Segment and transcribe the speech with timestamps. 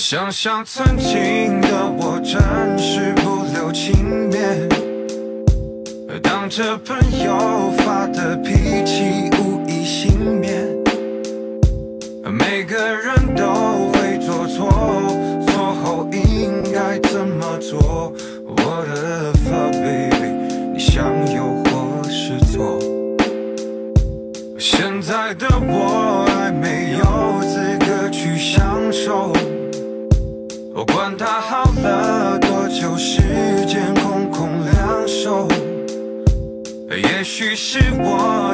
[0.00, 2.40] 想想曾经的我真
[2.78, 4.68] 是不留情面。
[6.22, 10.64] 当着朋友发的脾气无一幸免
[12.30, 14.70] 每个人都会做错
[15.48, 18.12] 错后应该怎么做
[18.46, 20.10] 我的发被
[20.72, 21.04] 你向
[21.34, 22.78] 右或是左
[24.60, 26.27] 现在的我
[37.58, 38.47] 是我。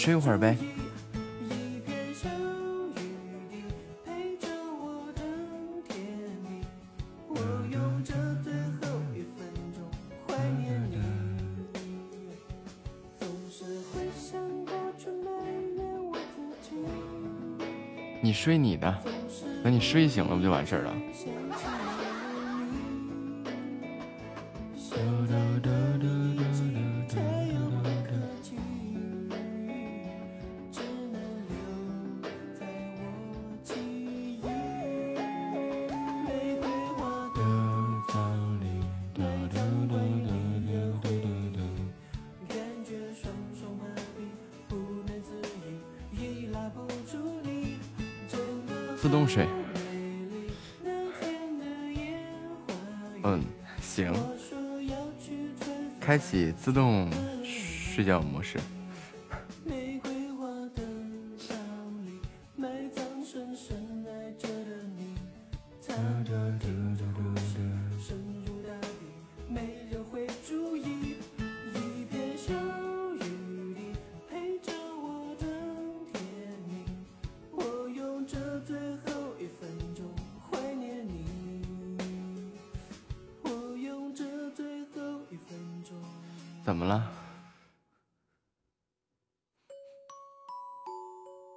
[0.00, 0.56] 睡会儿呗。
[18.22, 18.96] 你睡你的，
[19.62, 20.94] 等你睡醒了不就完事儿了。
[56.62, 57.10] 自动
[57.42, 58.58] 睡觉模式。
[59.64, 60.46] 玫瑰花
[60.76, 60.82] 的
[61.38, 61.56] 葬
[62.04, 62.20] 礼
[62.54, 65.14] 埋葬深深爱着的你。
[65.80, 66.79] 残朵停
[86.70, 87.10] 怎么了？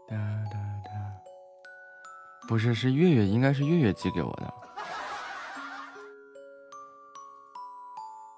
[0.07, 0.17] 哒
[0.51, 0.89] 哒哒
[2.47, 4.51] 不是，是月月，应该是月月寄给我的。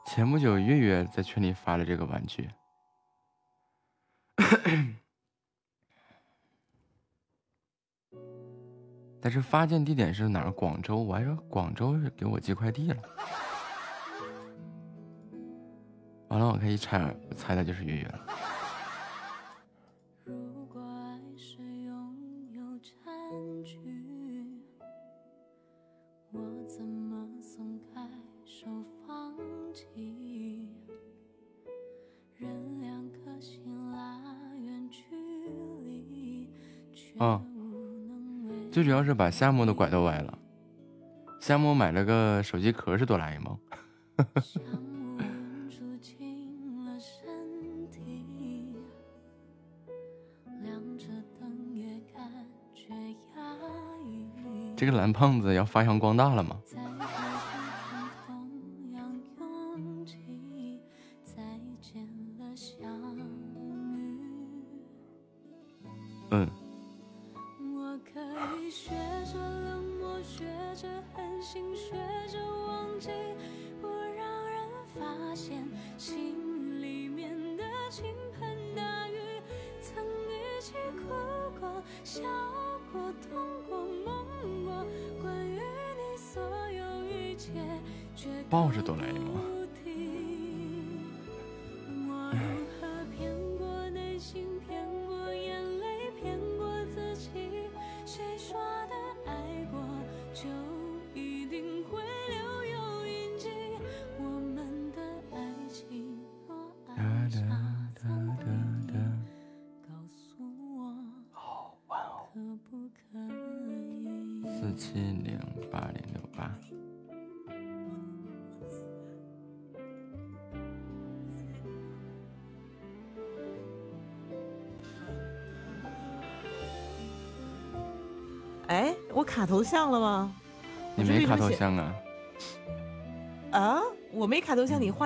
[0.05, 2.49] 前不久，月月在群里发了这个玩具，
[9.21, 10.51] 但是发件地点是哪儿？
[10.51, 13.01] 广州，我还说广州给我寄快递了。
[16.35, 18.19] 完了，我可以猜，猜的就是月月了。
[38.71, 40.37] 最主要是把夏沫都拐到歪了。
[41.39, 43.57] 夏沫买了个手机壳，是哆啦 A 梦。
[54.75, 56.57] 这个蓝胖子要发扬光大了吗？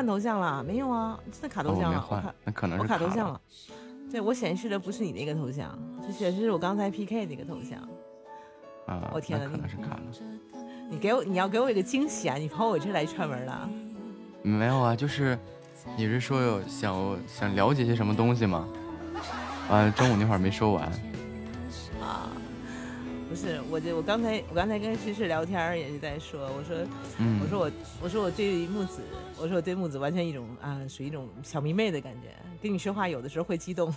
[0.09, 0.63] 头像，了？
[0.63, 2.01] 没有啊，真的卡头像了。
[2.01, 3.39] 换，那可能是我卡头像了。
[4.11, 7.79] 对我显示的不是你那个头像，就显示是我刚才 PK 那个头像。
[8.87, 10.01] 啊，我天哪，可能是卡了。
[10.89, 12.35] 你给我，你要给我一个惊喜啊！
[12.35, 13.69] 你跑我这来串门了？
[14.41, 15.37] 没有啊，就是
[15.95, 18.67] 你是说有想想了解些什么东西吗？
[19.69, 20.85] 啊，中午那会儿没说完。
[22.01, 22.31] 啊
[23.29, 26.75] 不是，我就我刚才我刚才跟诗诗聊天也是在说，我说，
[27.43, 29.03] 我说我我说我对木子，
[29.41, 33.95] 我说我对木子完全一种啊，属于一种小迷妹的感觉，跟你说话有的时候会激动，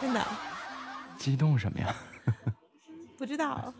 [0.00, 0.22] 真的，
[1.16, 1.94] 激动什么呀？
[3.16, 3.72] 不知道，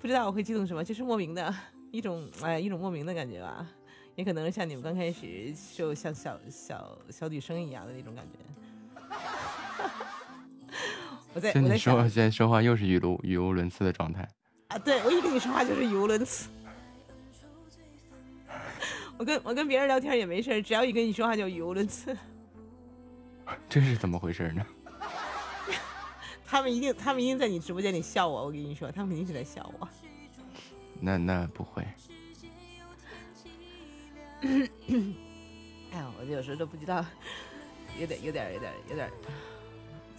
[0.00, 1.54] 不知道我会激动什么，就是莫名的
[1.90, 3.66] 一种哎一种莫名的感觉吧，
[4.14, 8.32] 也可能像你们刚开始就像小小小女生一样的那种感觉。
[11.32, 14.28] 我在就你说，现在说话又是语无语无伦次的状态
[14.68, 14.78] 啊！
[14.78, 16.48] 对，我一跟你说话就是语无伦次。
[19.18, 22.16] 我跟我跟别人聊天也没事，只要一跟你说话就语无伦次。
[23.68, 24.66] 这是怎么回事呢？
[26.44, 28.44] 他们一定，他们一定在你直播间里笑我。
[28.44, 29.88] 我跟你说，他们肯定是在笑我。
[31.00, 31.82] 那那不会。
[35.92, 37.04] 哎呀，我有时候都不知道，
[37.98, 39.10] 有点，有点，有点，有点。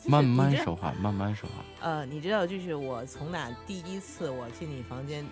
[0.06, 1.56] 慢慢说话，慢慢说话。
[1.82, 5.26] 呃，你知道，就是我从哪第一次我进你房间，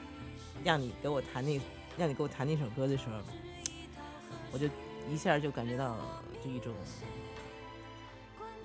[0.64, 1.60] 让你给我弹那，
[1.98, 3.16] 让你给我弹那首歌的时候，
[4.52, 4.68] 我就
[5.10, 5.98] 一下就感觉到
[6.44, 6.74] 就一种，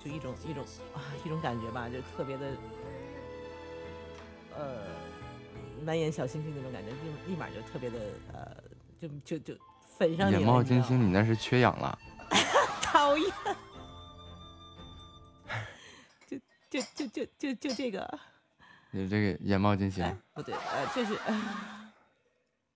[0.03, 2.47] 就一种一种啊一种感觉吧，就特别的，
[4.55, 4.85] 呃，
[5.83, 7.99] 难言小星星那种感觉，立立马就特别的
[8.33, 8.55] 呃，
[8.99, 9.59] 就就就
[9.97, 11.97] 粉上眼冒金星，你那是缺氧了。
[12.81, 13.31] 讨厌。
[16.27, 16.37] 就
[16.69, 18.19] 就就就就就这个，
[18.91, 21.17] 你这个眼冒金星哎，，不对，呃，就是。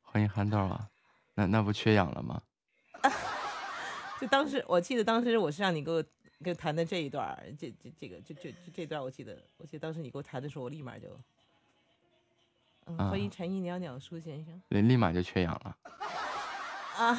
[0.01, 0.87] 欢迎憨豆啊，
[1.33, 2.41] 那那不缺氧了吗？
[4.19, 6.03] 就当时我记得当时我是让你给我
[6.43, 11.19] 给我弹的这一段儿，这这这个就就就这段我记得，我记得当时你给我弹的时候，我立马就，
[12.85, 15.77] 嗯，欢迎啊陈一袅袅舒先生立立马就缺氧了。
[16.97, 17.17] 啊，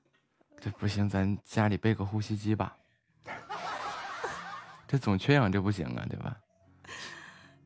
[0.60, 2.76] 这不行，咱家里备个呼吸机吧。
[4.88, 6.36] 这总缺氧这不行啊，对吧？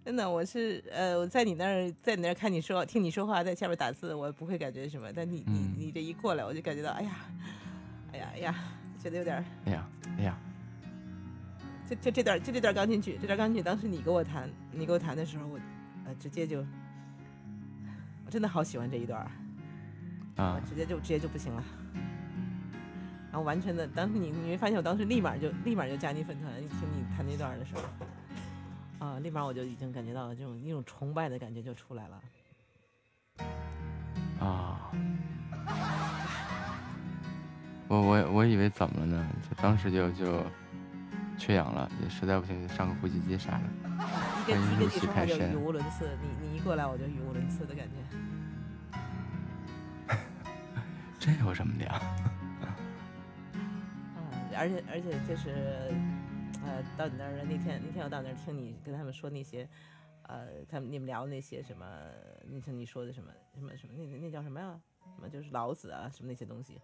[0.05, 7.11] 真的我是呃我在你那儿在你那儿看你说听你说话在下面打字，我不会感觉什么，但你你嗯你这一过来，我就感觉到哎呀，
[8.13, 8.55] 哎呀哎呀，
[9.03, 10.39] 觉得有点儿，哎呀，哎呀，
[11.89, 15.59] 就就这段就这段钢琴曲，这段钢琴曲当时你给我弹你给我弹的时候，我
[16.05, 16.61] 呃直接就，
[18.27, 19.27] 我真的好喜欢这一段。
[20.37, 21.65] 啊我，直接就直接就不行了。
[23.31, 27.83] 然后完全的，当时你你没发现，我当时立马就立马就加你粉团，一听你弹那段的时候，
[29.05, 32.23] 啊，立马我就已经感觉到这种一种崇拜的感觉就出来了。
[34.41, 34.91] 啊，
[37.87, 39.29] 我我我以为怎么了呢？
[39.43, 40.43] 就当时就就
[41.37, 43.65] 缺氧了，也实在不行就上个呼吸机啥的。
[44.41, 47.93] 一跟一跟欢迎入你说话就戏太深语无伦次，你你一过来我就语无伦次的感觉。
[51.21, 51.93] 这有什么的呀？
[52.65, 52.73] 啊，
[54.57, 55.93] 而且而且就是，
[56.67, 59.69] 呃，到你那儿那天那天我到那儿听你跟他们说那些，
[60.23, 61.87] 呃，他们你们聊那些什么，
[62.45, 64.81] 那像你说的什么什么什么那那叫什么呀？
[65.15, 66.81] 什么就是老子啊什么那些东西，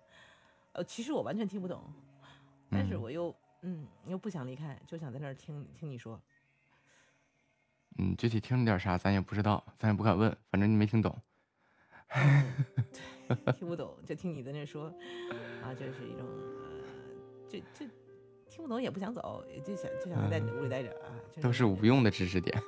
[0.72, 1.82] 呃，其实我完全听不懂，
[2.70, 6.20] 但是嗯我又嗯又不想离开，就想在那儿听听你说。
[7.98, 11.18] 嗯，具体听了点啥咱也不知道，咱也不敢问，反正你没听懂。
[13.56, 14.92] 听不懂，就听你在那说，
[15.62, 16.84] 啊，就是一种，呃，
[17.48, 17.86] 这这
[18.50, 22.58] 听不懂也不想走，也就想就想在你屋里待着啊，就都是无用的知识点。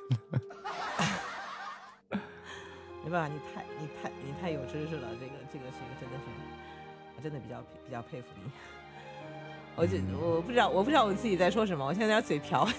[3.03, 6.23] 没办法，你太你太你太有知识了，这个这个是真的是，
[7.17, 8.49] 我真的比较比较佩服你。
[9.75, 12.65] 我就我不知道我不知道我自己在说什么，我现在有点嘴瓢。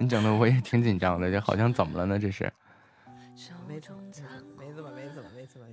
[0.00, 2.18] 你整的我也挺紧张的，这好像怎么了呢？
[2.18, 2.50] 这是。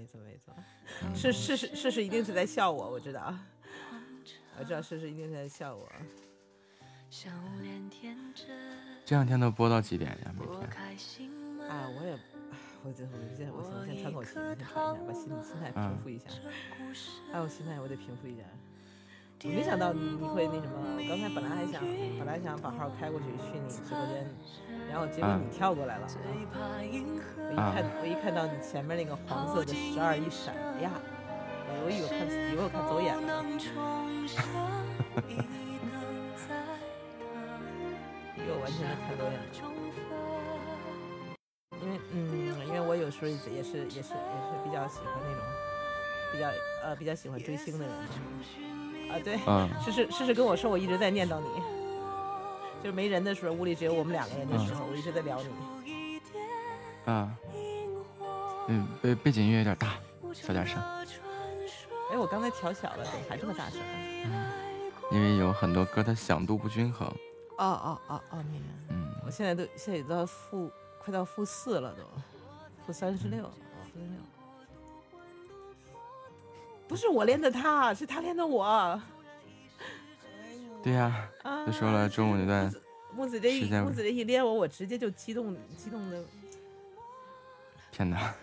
[0.02, 0.66] 没错没怎么没
[1.00, 3.34] 怎么，是是是是是一定是在笑我，我知道，
[4.58, 5.88] 我知道是是一定是在笑我。
[9.06, 10.34] 这两天都播到几点呀？
[10.38, 11.30] 每天。
[11.70, 12.18] 啊，我也，
[12.84, 16.26] 我这我现在我先先喘口气，先喘一下，把心心态平复一下。
[17.32, 18.44] 哎，我心态我得平复一下。
[19.44, 21.82] 我没想到你你会那什么，我刚才本来还想
[22.20, 24.30] 本来想把号开过去去你直播间，
[24.88, 26.08] 然后结果啊你跳过来了。
[26.08, 26.46] 我一
[27.56, 30.92] 看我一看到你前面那个黄色的十二一闪，哎呀，
[31.84, 33.44] 我以为看以为我看走眼了，
[38.38, 39.50] 以为我完全是看走眼了。
[41.82, 45.42] 因为嗯，因为我有时候也是也是也是也是比较喜欢那种
[46.32, 46.48] 比较
[46.84, 47.96] 呃比较喜欢追星的人
[49.12, 51.48] 啊，对，嗯诗诗诗诗跟我说我一直在念叨你，
[52.82, 55.50] 就是没人的时候，屋里只有我们两个人的时候，我一直在聊你。
[57.12, 57.38] 啊。
[58.68, 59.96] 嗯，背背景音乐有点大，
[60.32, 60.80] 小点声，
[62.12, 63.80] 哎，我刚才调小了，怎么还这么大声？
[65.12, 67.08] 因为有很多歌它响度不均衡。
[67.58, 68.68] 哦哦哦哦，明白。
[68.90, 70.72] 嗯，我现在都现在都到负
[71.04, 72.04] 快到负四了都，
[72.86, 73.50] 负三十六，负
[73.84, 74.31] 三十六。
[76.92, 79.02] 不是我练的他，是他练的我。
[80.84, 82.70] 对呀、啊，就说了中午那段
[83.16, 86.22] 木子这一木子这一练我，我直接就激动激动的，
[87.94, 88.34] 天哪，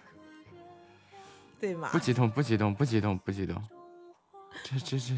[1.61, 1.99] 对吗不？
[1.99, 3.63] 激动，不激动，不激动，不激动。
[4.65, 5.15] 这这这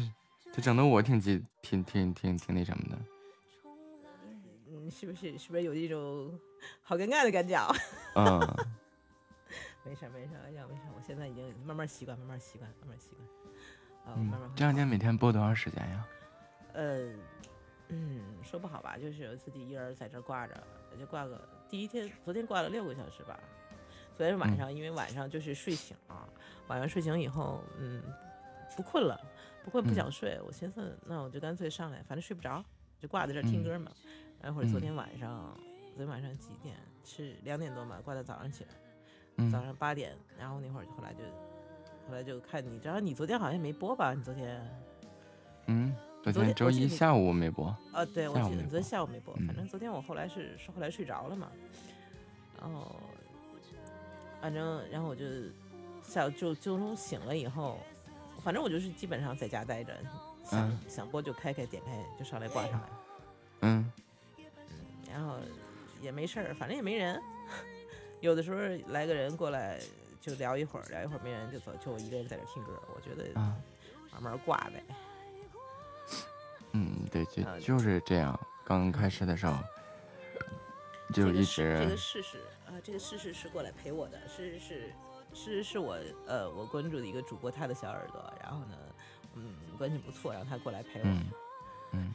[0.51, 2.97] 这整的我挺激，挺挺挺挺那什么的。
[4.67, 6.37] 嗯，是不是是不是有一种
[6.81, 7.73] 好尴尬的感觉？
[8.15, 8.41] 嗯，
[9.83, 13.27] 没事儿没事儿，哎呀没事儿，我现在已经慢慢习惯，慢慢习惯，慢慢习惯。
[14.05, 16.07] 啊，我嗯慢慢这两天每天播多长时间呀？
[16.73, 17.11] 呃，
[17.89, 20.55] 嗯，说不好吧，就是自己一人在这儿挂着，
[20.99, 23.39] 就挂个第一天，昨天挂了六个小时吧。
[24.15, 26.29] 昨天晚嗯上，因为晚上就是睡醒了，
[26.67, 28.03] 晚上睡醒以后，嗯，
[28.77, 29.19] 不困了，
[29.63, 32.63] 不困不嗯想睡，我寻思那我就干脆上来，反正睡不着，
[32.99, 33.91] 就挂在这儿听嗯歌嘛。
[34.41, 35.57] 然后或者昨嗯天晚上，
[35.89, 36.75] 昨天晚上几点？
[37.03, 38.69] 是两点多嘛，挂到早上起来。
[39.37, 41.23] 嗯早上八点，然后那会儿后来就，
[42.07, 44.13] 后来就看你，然后你昨天好像没播吧？
[44.13, 44.61] 你昨天，
[45.67, 47.65] 嗯，昨昨天周一下午没播。
[47.93, 51.49] 啊，对，我记得你昨天下午没播反嗯正昨天我后来是是后来睡着了嘛，
[52.59, 52.95] 然后，
[54.41, 55.25] 反正然后我就
[56.03, 57.79] 下午就就中醒了以后，
[58.43, 59.97] 反正我就是基本上在家待着，
[60.43, 62.89] 想、嗯想播就开开，点开就上来挂上来，
[63.61, 63.91] 嗯
[65.11, 65.37] 然后
[66.01, 67.21] 也没事儿，反正也没人。
[68.21, 68.57] 有的时候
[68.93, 69.79] 来个人过来
[70.21, 72.79] 就聊一会儿，聊一会儿没人就走，就我一个人在这听歌。
[72.95, 73.57] 我觉得啊
[74.13, 74.83] 慢慢挂呗。
[76.73, 78.39] 嗯，对，就啊就是这样。
[78.63, 79.57] 刚开始的时候，
[81.13, 82.37] 就一直这直个事实
[82.67, 84.93] 啊，这个事实是过来陪我的，是是
[85.33, 85.97] 是是我
[86.27, 88.77] 呃我关注的一个主播，他的小耳朵，然后呢，
[89.33, 91.05] 嗯，关系不错，然后他过来陪我。
[91.05, 91.25] 嗯
[91.93, 92.13] 嗯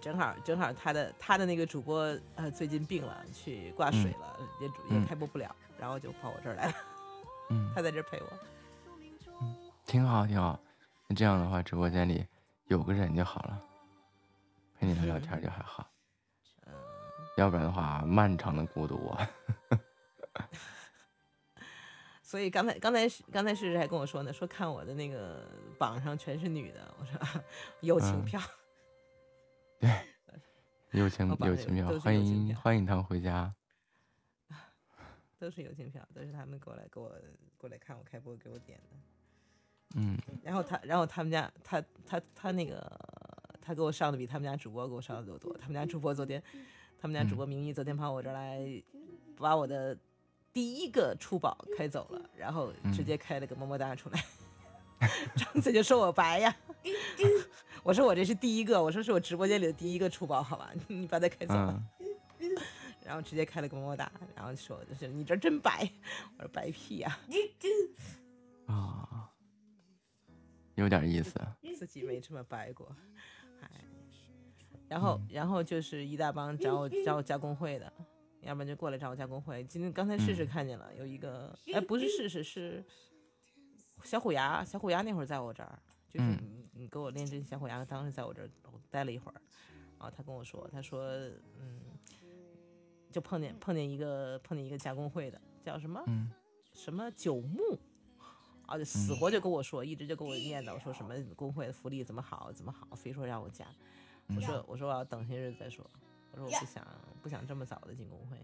[0.00, 6.74] 正好正好他的他的那个主播呃最近病了，去挂水了，也主也嗯开播不了，然后就跑我这儿来了，
[7.50, 8.26] 嗯， 他在这儿陪我。
[9.84, 10.58] 挺好挺好。
[11.06, 12.26] 那这样的话，直播间里
[12.66, 13.62] 有个人就好了，
[14.78, 15.88] 陪你聊聊天就还好。
[16.66, 16.72] 嗯，
[17.36, 19.30] 要不然的话，漫长的孤独啊。
[22.20, 25.48] 所以刚才刚才刚才试试还跟我说呢，说看我的那个
[25.78, 27.40] 榜上全是女的，我说
[27.82, 28.24] 友情嗯
[29.80, 29.90] 票，
[30.92, 33.54] 友情友情票，欢迎欢迎他们回家。
[35.38, 37.12] 都是友情票，都是他们过来给我
[37.58, 38.96] 过来看我开播给我点的。
[39.94, 42.80] 嗯然后他，然后他们家，他他他那个，
[43.62, 45.56] 他给我上的比他们家主播给我上的都多。
[45.58, 46.42] 他们家主播昨天，
[46.98, 48.82] 他们家主播明义昨天跑我这儿来，
[49.36, 49.96] 把我的
[50.52, 54.24] 第一个出宝开走了，然后直接开了个么么哒出来，
[55.36, 56.56] 张嘴就说我白呀。
[57.86, 61.80] 我说我这是第一个，我说是我直播间里的第一个出包，好吧，你把它开走了，
[62.40, 62.50] 嗯，
[63.06, 65.88] 然后直接开了个么么哒，然后说就是你这真白，
[66.36, 67.16] 我说白屁呀、
[68.66, 69.30] 啊，
[70.74, 71.40] 有点意思。
[71.78, 72.90] 自己没这么白过，
[73.60, 73.70] 哎，
[74.88, 77.92] 然后然后就是一大帮找我找我加工会的，
[78.40, 79.62] 要不然就过来找我加工会。
[79.62, 82.84] 今天刚才试试看见了，有一个哎不是试试是
[84.02, 85.78] 小虎牙，小虎牙那会儿在我这儿，
[86.10, 88.50] 就是嗯你你给我练这小虎牙，当时在我这儿
[88.90, 89.40] 待了一会儿，
[89.98, 91.02] 然后他跟我说，他说
[91.58, 91.80] 嗯，
[93.10, 96.02] 就碰见碰见一个碰见一个加工会的，叫什么？
[96.06, 96.30] 嗯
[96.74, 97.78] 什么九牧，
[98.66, 103.66] 啊，就死活就跟我说，一直就跟我念叨说什么工会的福利怎么好怎么好，非说让我加。
[104.28, 105.88] 我说我说我要等些日子再说，
[106.32, 106.86] 我说我不想
[107.22, 108.36] 不想这么早的进工会。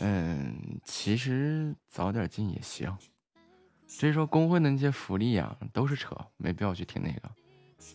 [0.00, 2.96] 嗯，其实早点进也行。
[3.88, 7.30] 至于说工会的那些福利呀、都是扯，没必要去听那个。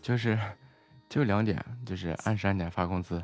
[0.02, 0.38] 就是
[1.08, 3.24] 就两点，就是按时按点发工资，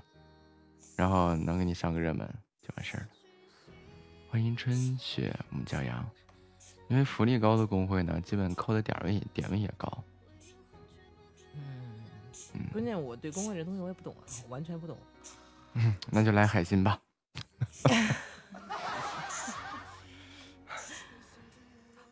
[0.96, 2.26] 然后能给你上个热门
[2.62, 3.08] 就完事儿了。
[4.30, 6.08] 欢迎春雪木骄阳，
[6.88, 10.04] 因为福利高的工会呢，基本扣的点位点位也高。
[11.56, 14.96] 嗯，关键我对工会这东西我也不懂啊，我完全不懂。
[16.12, 17.02] 那就来海信吧。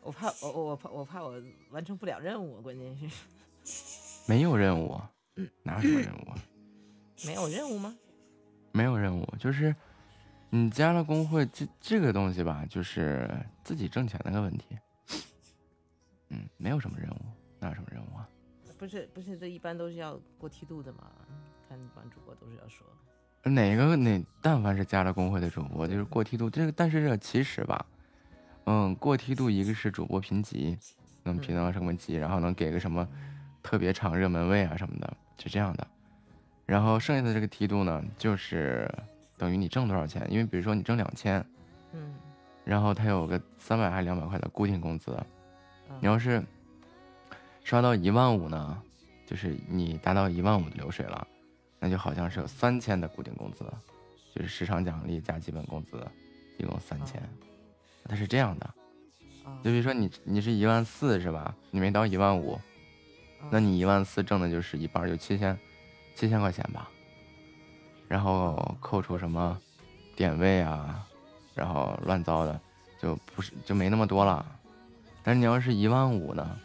[0.08, 1.34] 我怕我我我怕我怕我
[1.70, 3.06] 完成不了任务，关键是
[4.26, 4.98] 没有任务，
[5.62, 6.38] 哪有什么任务啊？
[7.26, 7.94] 没有任务吗？
[8.72, 9.76] 没有任务，就是
[10.48, 13.28] 你加了工会，这这个东西吧，就是
[13.62, 14.78] 自己挣钱那个问题。
[16.30, 17.20] 嗯，没有什么任务，
[17.60, 18.26] 哪有什么任务啊？
[18.78, 21.10] 不是不是，这一般都是要过梯度的嘛？
[21.68, 22.86] 看一般主播都是要说。
[23.42, 26.48] 哪个哪但凡是加了工会的主播，就是过梯度。
[26.48, 27.84] 这个但是这个其实吧，
[28.70, 30.76] 嗯，过梯度一个是主播评级，
[31.22, 33.08] 能评到什么级，然后能给个什么
[33.62, 35.86] 特别场热门位啊什么的，是这样的。
[36.66, 38.86] 然后剩下的这个梯度呢，就是
[39.38, 41.42] 等于你挣多少钱，因为比如说你挣两千，
[41.92, 42.14] 嗯，
[42.62, 45.16] 然后它有个三百还是两百块的固定工资，
[45.88, 46.44] 嗯你要是
[47.64, 48.82] 刷到一万五呢，
[49.24, 51.26] 就是你达到一万五的流水了，
[51.78, 53.64] 那就好像是有三千的固定工资，
[54.34, 56.06] 就是时长奖励加基本工资，
[56.58, 57.22] 一共三千。
[58.08, 58.64] 它是这样的，
[59.44, 61.54] 啊就比如说你你是一万四是吧？
[61.70, 62.58] 你没到一万五，
[63.50, 65.58] 那你一万四挣的就是一半儿，就七千
[66.14, 66.88] 七千块钱吧。
[68.08, 69.58] 然后扣除什么
[70.16, 71.06] 点位啊，
[71.54, 72.58] 然后乱糟的，
[72.98, 74.44] 就不是就没那么多了。
[75.22, 76.58] 但是你要是一万五呢，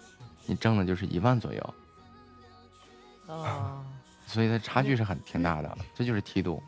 [0.46, 1.74] 你挣的就是一万左右，
[3.28, 3.84] 哦，
[4.26, 6.64] 所以它差距是很挺大的，这就是梯度。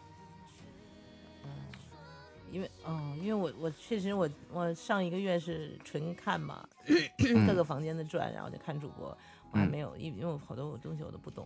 [2.55, 9.09] 因为哦，因为我我确实我我上一个月是纯看嘛，嗯各个房间的转，然后就看主播，
[9.51, 11.45] 我还嗯没有，因因为我好多东西我都不懂。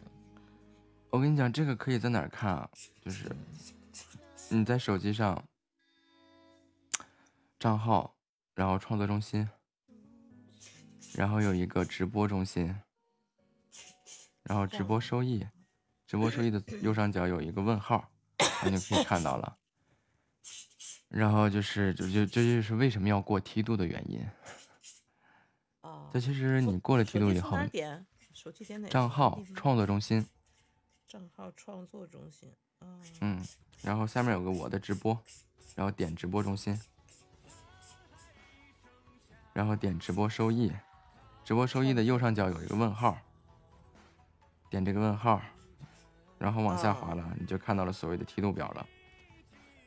[1.09, 2.69] 我跟你讲，这个可以在哪儿看啊？
[3.01, 3.27] 就是
[4.49, 5.43] 你在手机上
[7.57, 8.13] 账号，
[8.53, 9.49] 然后创作中心，
[11.15, 12.67] 然后有一个直播中心，
[14.43, 15.43] 然后直播收益，
[16.05, 18.07] 直播收益的右上角有一个问号，
[18.63, 19.57] 你就可以看到了。
[21.09, 24.25] 然后就是就就这就是为什么要过梯度的原因。
[25.81, 27.57] 哦，这其实你过了梯度以后？
[28.89, 30.25] 账号创作中心，
[31.07, 32.49] 账号创作中心。
[32.79, 33.45] 啊，嗯，
[33.81, 35.19] 然后下面有个我的直播，
[35.75, 36.79] 然后点直播中心，
[39.51, 40.71] 然后点直播收益，
[41.43, 43.17] 直播收益的右上角有一个问号，
[44.69, 45.41] 点这个问号，
[46.37, 48.87] 然后往下滑了，你就看到了所谓的梯度表了。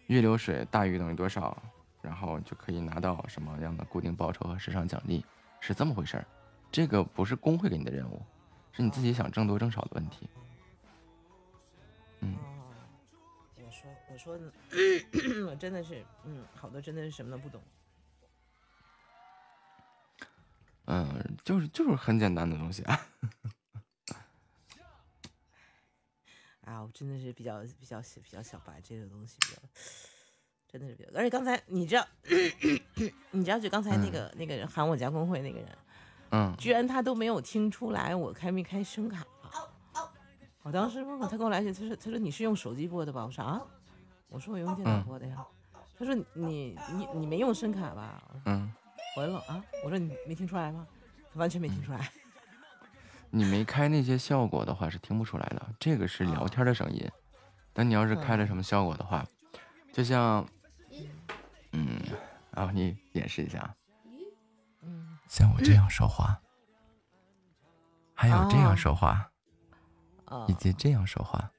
[0.07, 1.57] 月流水大于等于多少，
[2.01, 5.25] 然后就可以拿到什么样的固定报酬和时尚奖励，
[5.61, 6.27] 是这么回事儿。
[6.71, 8.23] 这个不是工会给你的任务，
[8.73, 10.29] 是你自己想挣多挣少的问题。
[12.21, 12.75] 嗯哦，
[13.57, 14.53] 我说我说呢，
[15.47, 17.61] 我真的是，嗯，好多真的是什么都不懂。
[20.87, 23.01] 嗯，就是就是很简单的东西啊。
[26.65, 29.63] 啊，我真的是比较比较比较小白这个东西，比较
[30.69, 31.11] 真的是比较。
[31.15, 32.07] 而且刚才你知道，
[33.31, 35.69] 你知道就刚才那个、那个人喊我加工会那个人，
[36.31, 39.27] 嗯，居然他都没有听出来我开没开声卡。
[40.63, 43.25] 我当时问问他跟我来一句，他说他说你是用手机播的吧？
[43.27, 43.61] 我说啊，
[44.29, 45.45] 我说我用电脑嗯播的呀。
[45.99, 48.23] 他说你你你没用声卡吧？
[48.29, 48.73] 我说嗯，
[49.17, 50.87] 我说啊，我说你没听出来吗？
[51.33, 52.13] 他完全没听出来。
[53.35, 57.11] 你没开那些效果的话是听不出来的，这个是聊天的声音。
[57.73, 59.27] 但你要是开了什么效果的话，
[59.91, 60.47] 就像，
[61.73, 61.99] 嗯，
[62.51, 63.75] 然后你演示一下，
[64.83, 66.39] 嗯，像我这样说话，
[68.13, 69.31] 还有这样哦说话，
[70.27, 71.51] 哦以及这样说话。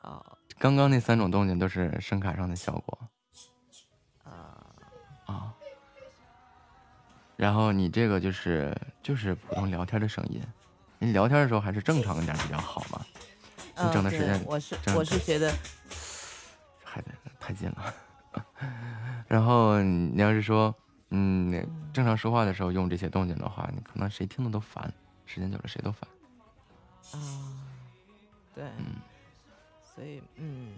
[0.00, 2.98] 哦刚刚那三种动静都是声卡上的效果
[4.24, 4.56] 啊
[5.26, 5.54] 啊。
[7.36, 10.42] 然后你这个就是就是普通聊天的声音，
[11.00, 13.04] 你聊天的时候还是正常一点比较好嘛。
[13.82, 15.50] 你整的时间我是我是觉得
[16.84, 17.08] 还得
[17.40, 17.94] 太近了。
[19.26, 20.74] 然后你要是说，
[21.08, 21.50] 嗯，
[21.92, 24.92] 正常说话的时候用这些动静的话，你可能谁听的都烦，
[25.24, 26.08] 时间久了谁都烦。
[27.12, 27.18] 啊，
[28.54, 28.96] 对，嗯
[29.94, 30.68] 所以嗯，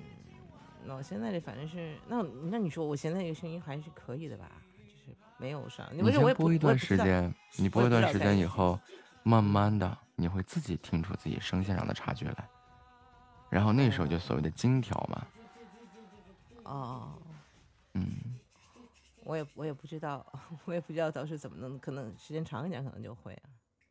[0.85, 4.45] 那我现在这反正是，那那你说我现在这个声音还是可以的吧？
[4.79, 8.79] 就是没有啥，你先播一段时间，你播一段时间以后，
[9.25, 12.49] 慢慢的你会自己听出自己声线上的差距来，
[13.51, 15.27] 然后那时候就所谓的精调嘛，
[16.65, 17.19] 哦，
[17.95, 18.09] 嗯，
[19.25, 20.25] 我也我也不知道，
[20.65, 23.51] 我也不知道到时怎么弄，可能时间长一点可能就会啊。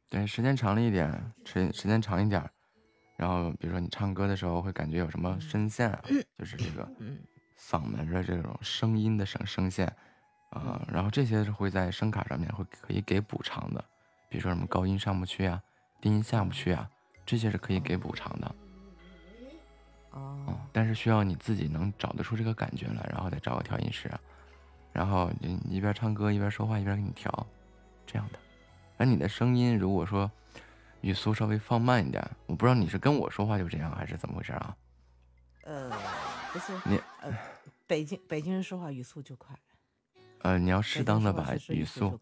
[0.10, 1.10] 对，时间长了一点，
[1.46, 2.50] 时时间长一点，
[3.18, 6.02] 然后比如说你唱歌的时候会感觉有什么声线啊，
[6.38, 7.18] 就是这个嗯。
[7.58, 9.86] 嗓门的这种声音的声声线
[10.50, 13.86] 啊、然后这些是会在声卡上面会可以给补偿的，
[14.28, 15.62] 比如说什么高音上不去啊，
[16.02, 16.90] 低音下不去啊，
[17.26, 18.56] 这些是可以给补偿的。
[20.12, 24.20] 哦嗯，但是需要你自己能找得出这个感觉来，然后再找个调音师啊，
[24.92, 27.48] 然后你你一边唱歌一边说话一边给你调，
[28.06, 28.40] 这样的。
[28.98, 30.30] 而你的声音如果说
[31.00, 34.76] 语速稍微放慢一点，我不知道你是跟我说话就这样还是怎么回事啊？
[35.64, 35.90] 呃，
[36.52, 37.32] 不是你呃，
[37.88, 39.56] 北京北京人说话语速就快，
[40.40, 42.20] 呃，你要适当的把语速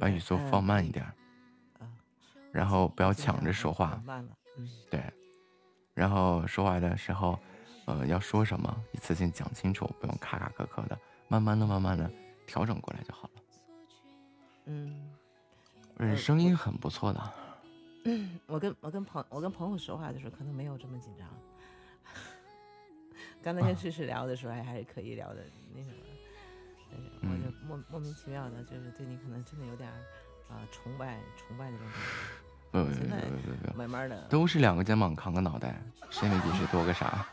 [0.00, 1.14] 把语速呃放慢一点，啊，
[2.52, 5.02] 然后不要抢着说话，慢了，嗯对，
[5.94, 7.38] 然后说话的时候，
[7.86, 12.10] 呃，要说什么一次性讲清楚，不用卡卡壳壳的，慢慢的、慢慢的
[12.46, 13.42] 调整过来就好了。
[14.66, 15.10] 嗯。
[15.98, 17.32] 而且呃声音很不错的，
[18.46, 21.28] 我跟我跟朋我跟朋友说话的时候，可能没有这么紧张。
[23.42, 25.96] 刚才跟诗诗聊的时候，还还是可以聊的那什么，
[26.90, 29.96] 但是我就莫、莫名其妙的，就是对你可能真的有点儿
[30.52, 31.96] 啊、崇拜崇拜那种感
[32.70, 37.26] 不不不不不，不，慢慢的都是两个肩膀扛个脑袋，谁没比谁多个啥？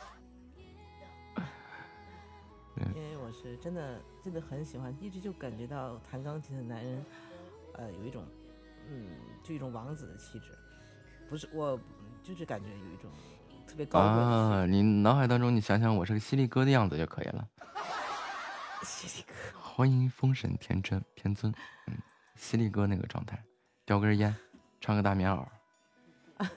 [2.96, 7.06] 因为我是真的真的很喜欢，一直就感觉到弹钢琴的男人，
[7.74, 8.26] 呃，有一种
[8.90, 9.06] 嗯，
[9.44, 10.58] 就一种王子的气质，
[11.30, 11.78] 不是我
[12.24, 13.12] 就是感觉有一种
[13.68, 17.48] 特别高贵啊，你脑海当中你想想我是个犀利哥的样子就可以了。
[18.84, 19.34] 犀利哥。
[19.62, 21.54] 欢迎封神天真天尊，
[21.88, 21.98] 嗯，
[22.40, 23.38] 犀利哥那个状态，
[23.86, 24.34] 叼根烟，
[24.80, 25.46] 穿个大棉袄，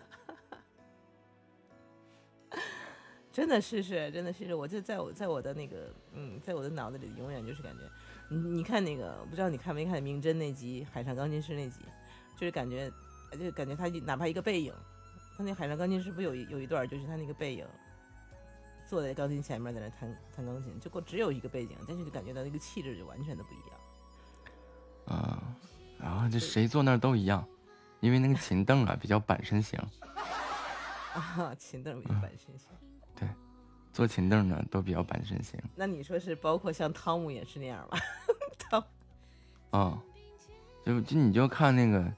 [3.33, 7.81] 真的是是，真的是是，我就在我在我的那个嗯，在我的脑子里永远就是感觉，
[8.31, 11.81] 你你看那个，我不知道你看没看明侦那集《海上钢琴师》那集，
[12.39, 12.89] 就是感觉，
[13.39, 14.73] 就感觉他哪怕一个背影，
[15.37, 17.67] 他那《海上钢琴师》不有一有一段就是他那个背影，
[18.89, 23.77] 坐在钢琴前面在那弹弹钢琴，就过只有一个背景，但是就感觉到那个气质就完全的不一样。
[25.05, 25.43] 啊，
[26.03, 27.47] 然后这谁坐那儿都一样，
[28.01, 29.79] 因为那个琴凳啊比较板身型，
[31.15, 32.69] 啊，琴凳比较板身型。
[33.95, 37.99] 坐琴凳呢都比较板身型，那你说是包括像汤姆也是那样吧？
[38.59, 38.83] 汤
[39.71, 40.03] 啊、
[40.83, 42.11] 就就你就看那个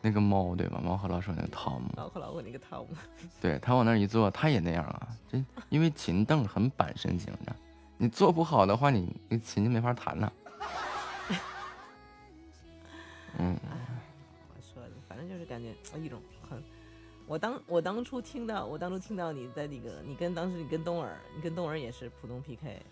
[0.00, 0.80] 那个猫对吧？
[0.82, 2.88] 猫和老鼠那个汤姆，猫和老虎那个汤姆，
[3.42, 5.08] 对他往那儿一坐，他也那样啊。
[5.30, 7.54] 这因为琴凳很板身型的，
[7.98, 10.32] 你坐不好的话，你那琴就没法弹了。
[13.38, 16.62] 嗯，我说的，反正就是感觉一种很，
[17.26, 22.82] 我当我当初听到，我当初听到你在那个，你跟当时你跟东儿，你跟东儿也是普通 PK，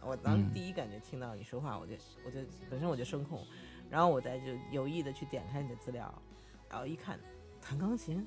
[0.00, 1.94] 我当时第一感觉听到你说话，我就
[2.26, 3.46] 我就本身我就声控，
[3.88, 6.12] 然后我再就有意的去点开你的资料，
[6.68, 7.18] 然后一看
[7.60, 8.26] 弹钢琴，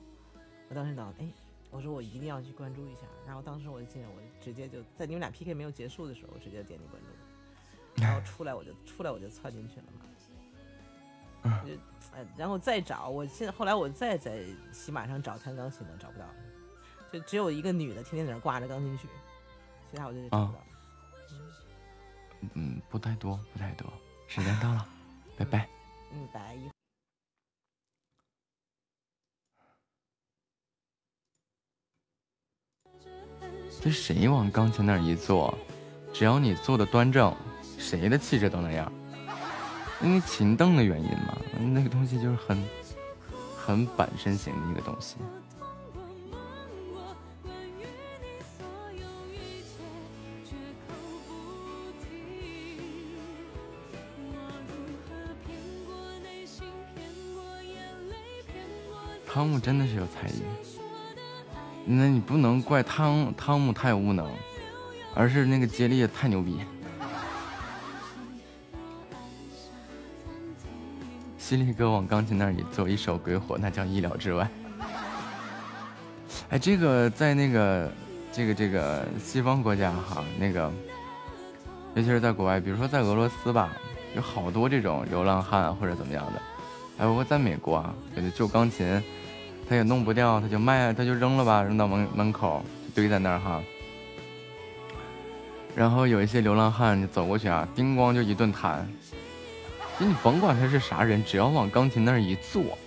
[0.69, 1.27] 我当时脑哎，
[1.71, 10.05] 我说我一定要去关注一下，然后当时我就进来，我直接就在你们俩 PK 没有结束的时候，我直接点你关注，然后出来我就出来我就窜进去了嘛。
[12.37, 16.25] 然后再找，我现在后来我再在喜马上找弹钢琴的找不到，
[17.11, 19.07] 就只有一个女的天天在那挂着钢琴曲，
[19.91, 20.61] 其他我就找不到。
[22.53, 23.91] 嗯，不太多，不太多。
[24.27, 24.87] 时间到了，
[25.37, 25.67] 拜拜。
[26.13, 26.69] 嗯，拜一。
[33.81, 35.55] 这谁往钢琴那儿一坐，
[36.13, 37.35] 只要你坐的端正，
[37.77, 38.91] 谁的气质都那样。
[40.01, 41.37] 因为琴凳的原因嘛，
[41.73, 42.61] 那个东西就是很
[43.57, 45.15] 很板身型的一个东西。
[59.27, 60.43] 汤姆真的是有才艺，
[61.83, 64.31] 那你不能怪汤汤姆太无能，
[65.13, 66.59] 而是那个接力也太牛逼。
[71.47, 74.49] 犀利哥往钢琴那儿一坐，一手鬼火，那叫意料之外。
[76.49, 77.91] 哎，这个在那个
[78.31, 80.73] 这个这个西方国家哈，那个
[81.93, 83.69] 尤其是在国外，比如说在俄罗斯吧，
[84.15, 86.41] 有好多这种流浪汉或者怎么样的。
[86.97, 88.99] 哎，不过在美国啊，给他旧钢琴，
[89.69, 93.61] 他也弄不掉，他就卖，他就扔了吧，扔到门门口就堆在那儿哈。
[95.75, 98.89] 然后有一些流浪汉就走过去啊，叮咣就一顿弹。
[99.97, 102.77] 你甭管他是啥人，只要往钢琴那儿一坐，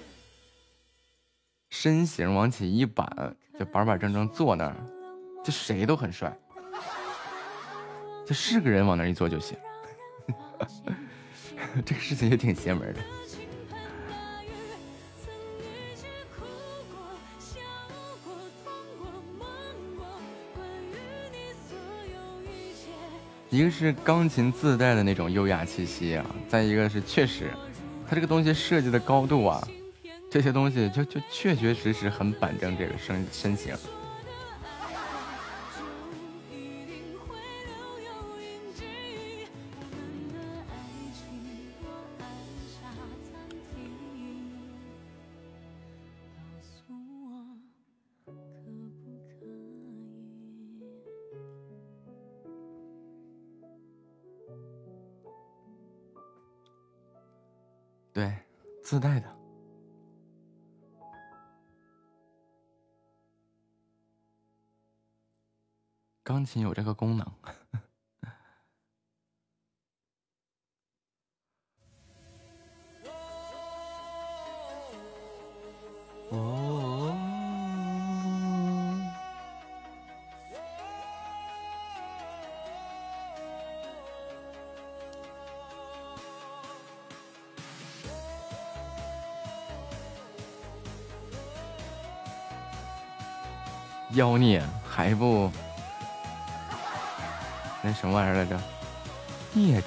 [1.71, 4.77] 身形往起一板，就板板正正坐那儿，
[5.43, 6.37] 就谁都很帅。
[8.27, 9.57] 就是个人往那儿一坐就行。
[11.87, 13.01] 这个事情也挺邪门的。
[23.51, 27.51] 一个是钢琴自带的那种优雅气息啊，再一个是确实，
[28.07, 29.67] 它这个东西设计的高度啊，
[30.31, 33.75] 这些东西就就确确实实很板正这个身身形。
[58.99, 59.29] 自带的。
[66.25, 67.33] 钢琴有这个功能。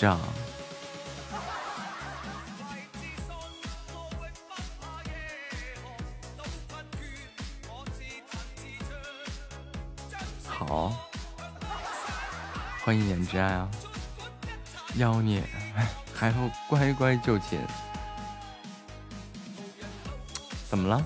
[0.01, 0.19] 业障。
[10.47, 10.91] 好，
[12.83, 13.69] 欢迎颜之爱啊！
[14.95, 15.43] 妖孽
[16.15, 17.59] 还不乖乖就寝？
[20.69, 21.05] 怎么了？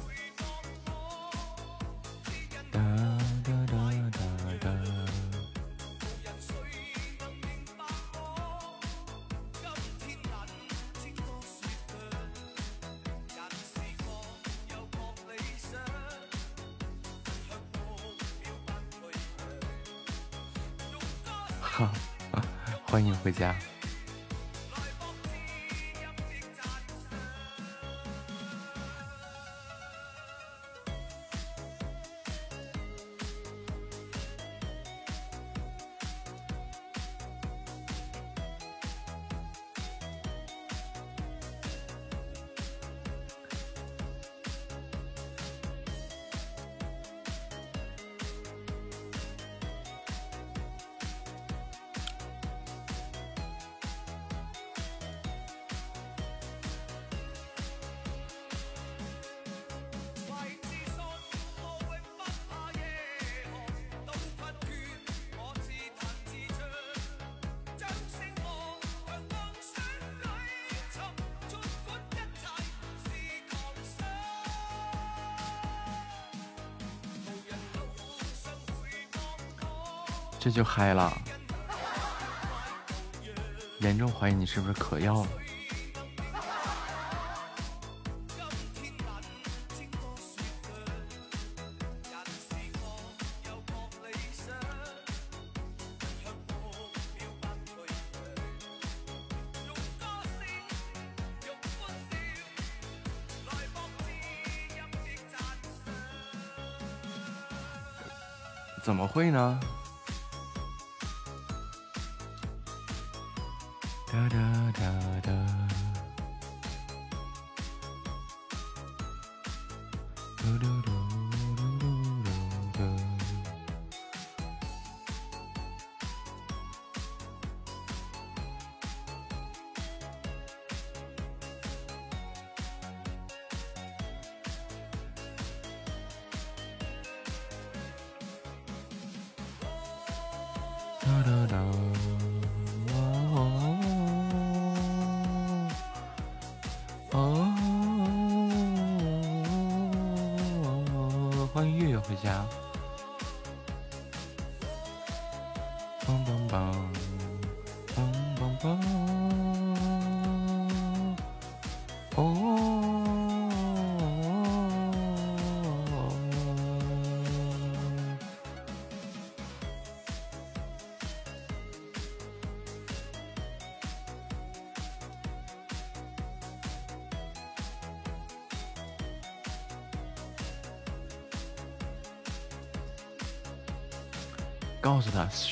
[84.55, 85.27] 是不是嗑药了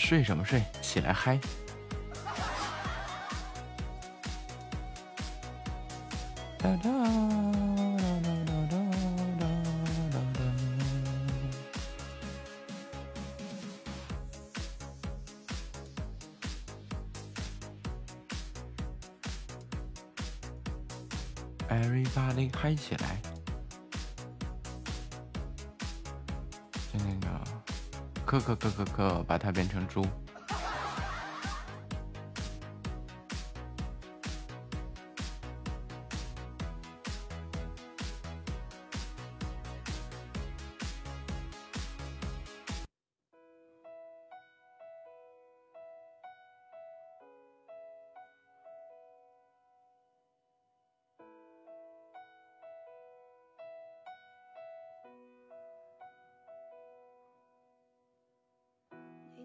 [0.03, 1.39] 睡什么睡起来嗨。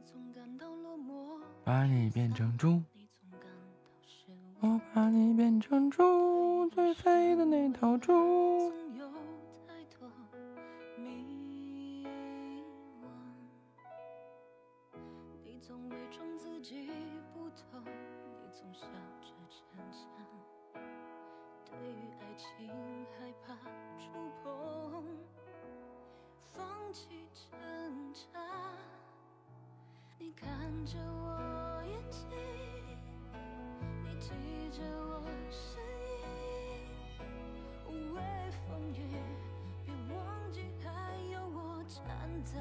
[0.04, 2.82] 总感到落寞，把你变成猪。
[4.61, 8.72] 我把你变成猪，最肥的那头猪。
[15.44, 16.90] 你总伪装自己
[17.32, 18.87] 不痛，你总笑
[19.20, 19.61] 着逞
[19.92, 20.00] 强。
[21.64, 22.68] 对于爱情
[23.18, 23.54] 害怕
[23.98, 24.11] 触
[24.42, 25.04] 碰，
[26.50, 28.67] 放弃挣扎。
[30.20, 30.49] 你看
[30.84, 32.20] 着我眼睛
[34.05, 34.30] 你记
[34.76, 35.80] 着我声
[36.18, 37.22] 音
[37.86, 38.20] 无畏
[38.66, 39.01] 风雨
[39.86, 40.88] 别忘记还
[41.32, 42.03] 有我站
[42.45, 42.59] 在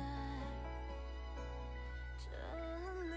[2.19, 2.29] 这
[3.09, 3.15] 里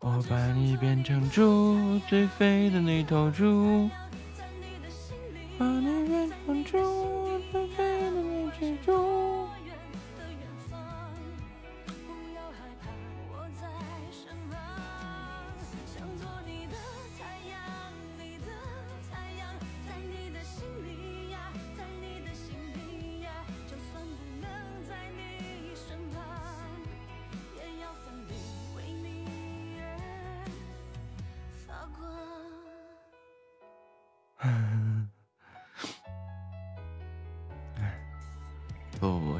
[0.00, 3.88] 我把你变成猪最肥的那头猪。
[5.58, 9.41] 把你变成猪最肥的那头猪。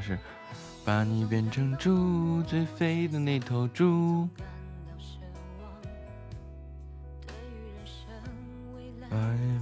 [0.02, 0.18] 是
[0.84, 4.28] 把你变成猪，最肥的那头猪。
[9.08, 9.61] 把你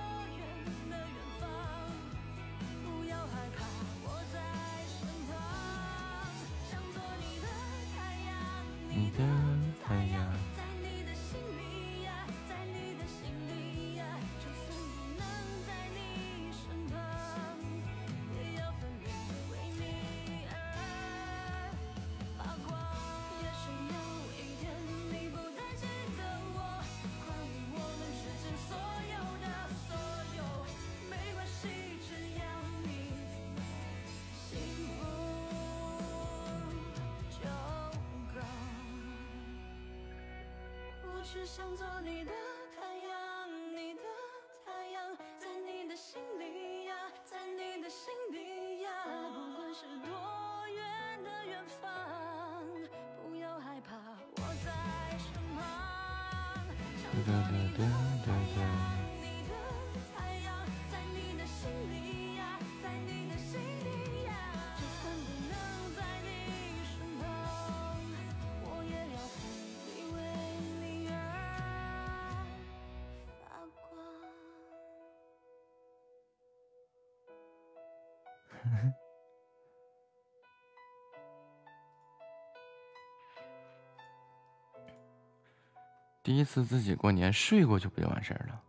[86.31, 88.63] 第一次自己过年睡过去不就完事儿了？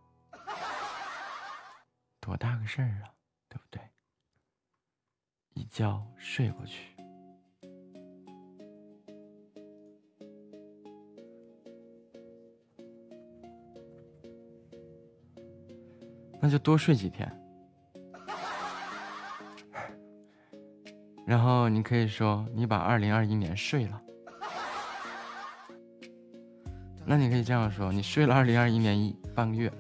[2.19, 3.15] 多大个事儿啊，
[3.49, 3.81] 对不对？
[5.55, 6.97] 一觉睡过去。
[16.41, 17.33] 那就多睡几天。
[21.25, 24.03] 然后你可以说你把二零二一年睡了。
[27.13, 29.71] 那你可以这样说，你睡了二零二一年一半个月。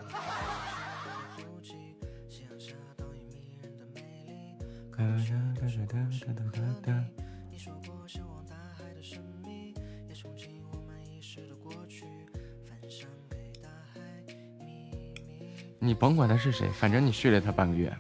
[15.78, 17.90] 你甭管他是谁，反正你睡了他半个月。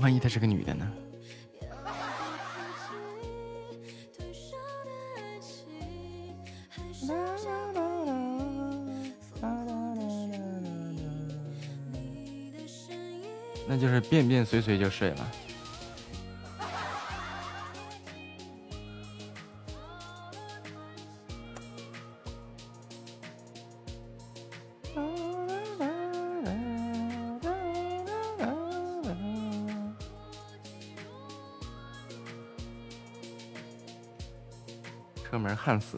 [0.00, 0.92] 万一她是个女的呢？
[14.44, 15.30] 随随就睡了。
[35.30, 35.96] 车门焊死。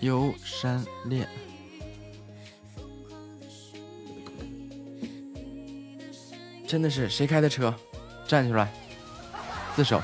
[0.00, 1.28] 游，山恋，
[6.66, 7.74] 真的是谁开的车？
[8.26, 8.72] 站起来，
[9.74, 10.00] 自首。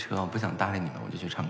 [0.00, 1.44] 车，我不想搭理你们，我就去唱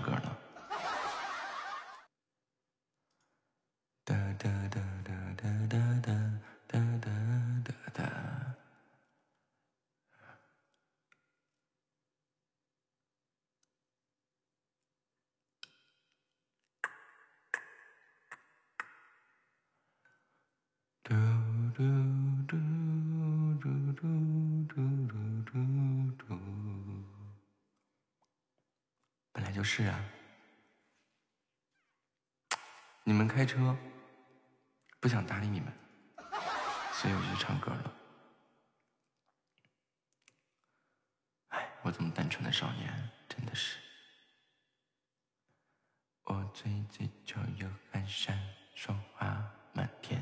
[29.61, 30.03] 不是啊，
[33.03, 33.77] 你们开车，
[34.99, 35.71] 不想搭理你们，
[36.93, 37.93] 所以我就唱歌了。
[41.49, 43.77] 哎，我这么单纯的少年，真的是。
[46.23, 48.35] 我最近就有寒山，
[48.73, 49.27] 霜花
[49.73, 50.19] 满天。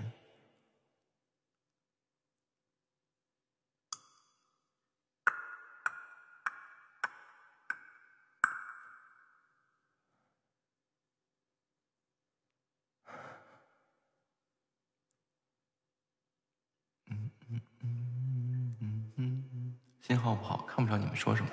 [20.10, 21.52] 信号不好看不着你们说什么。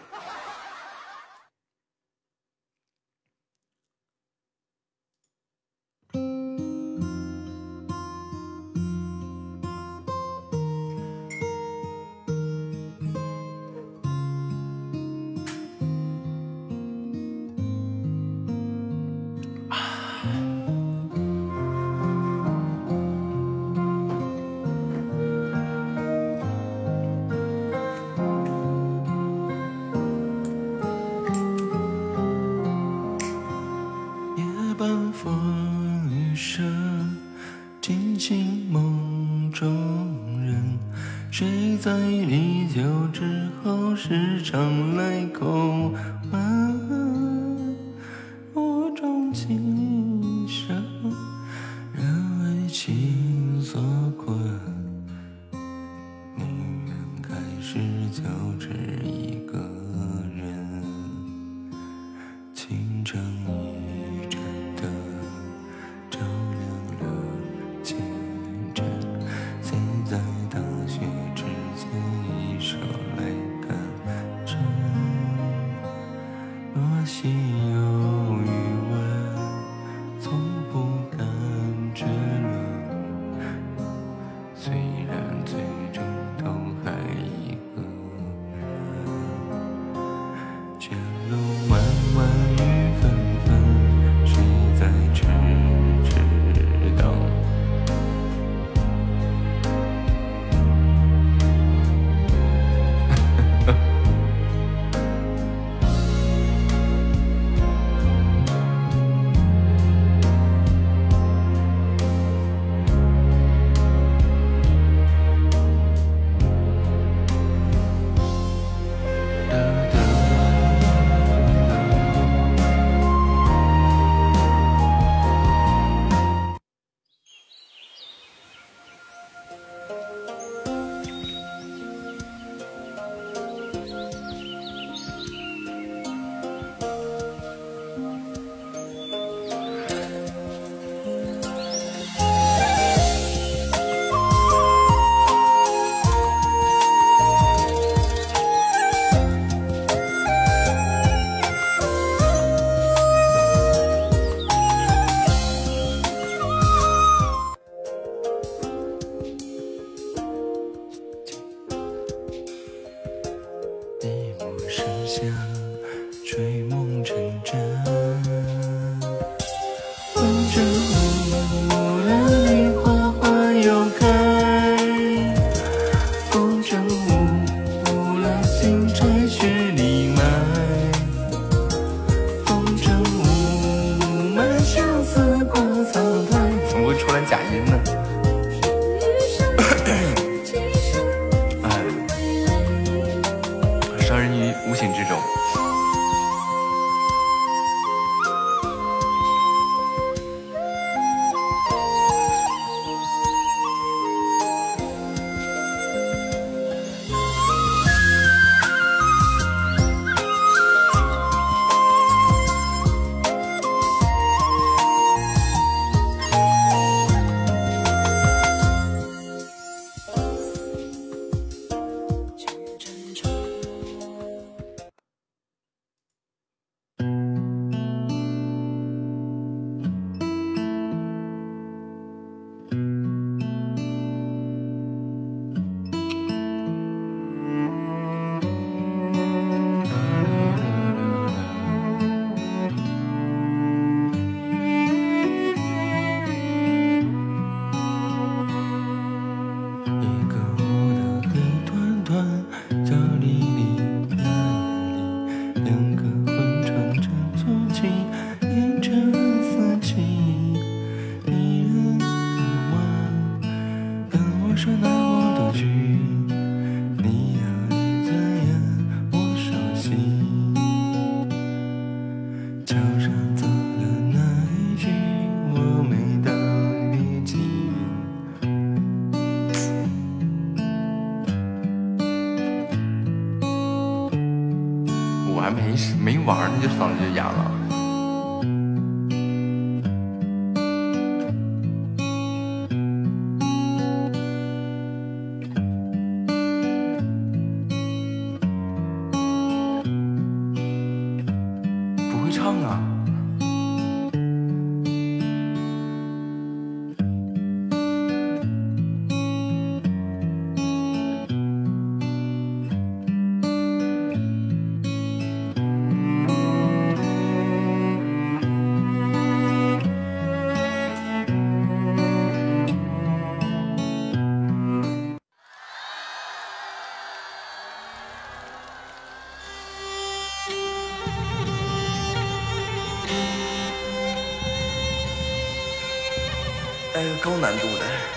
[337.38, 338.16] 难度的。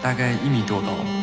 [0.00, 1.17] 大概一米多高。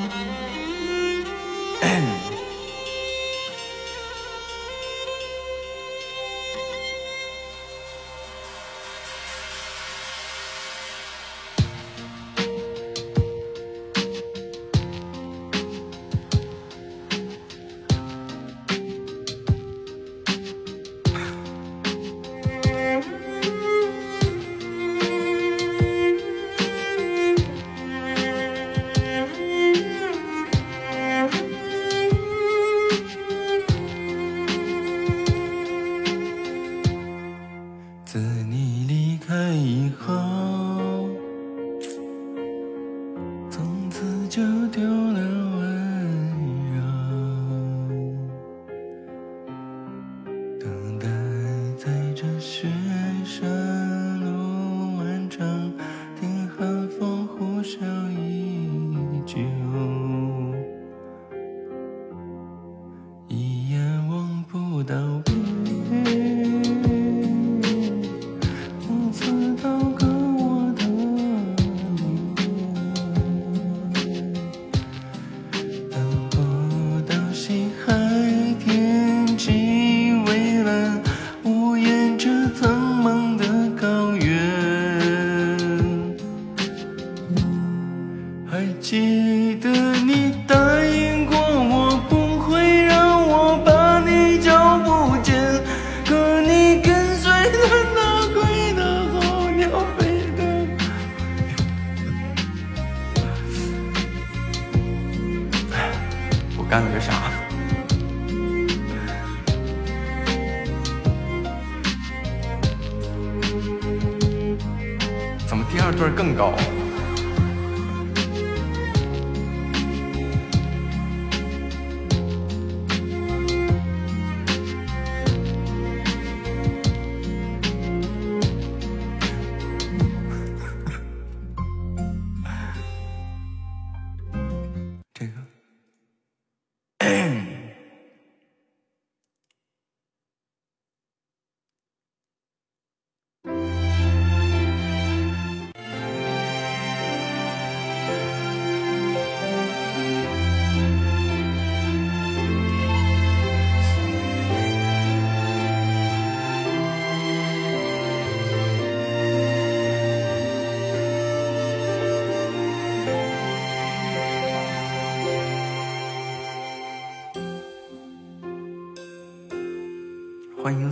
[115.76, 116.85] 第二段更高。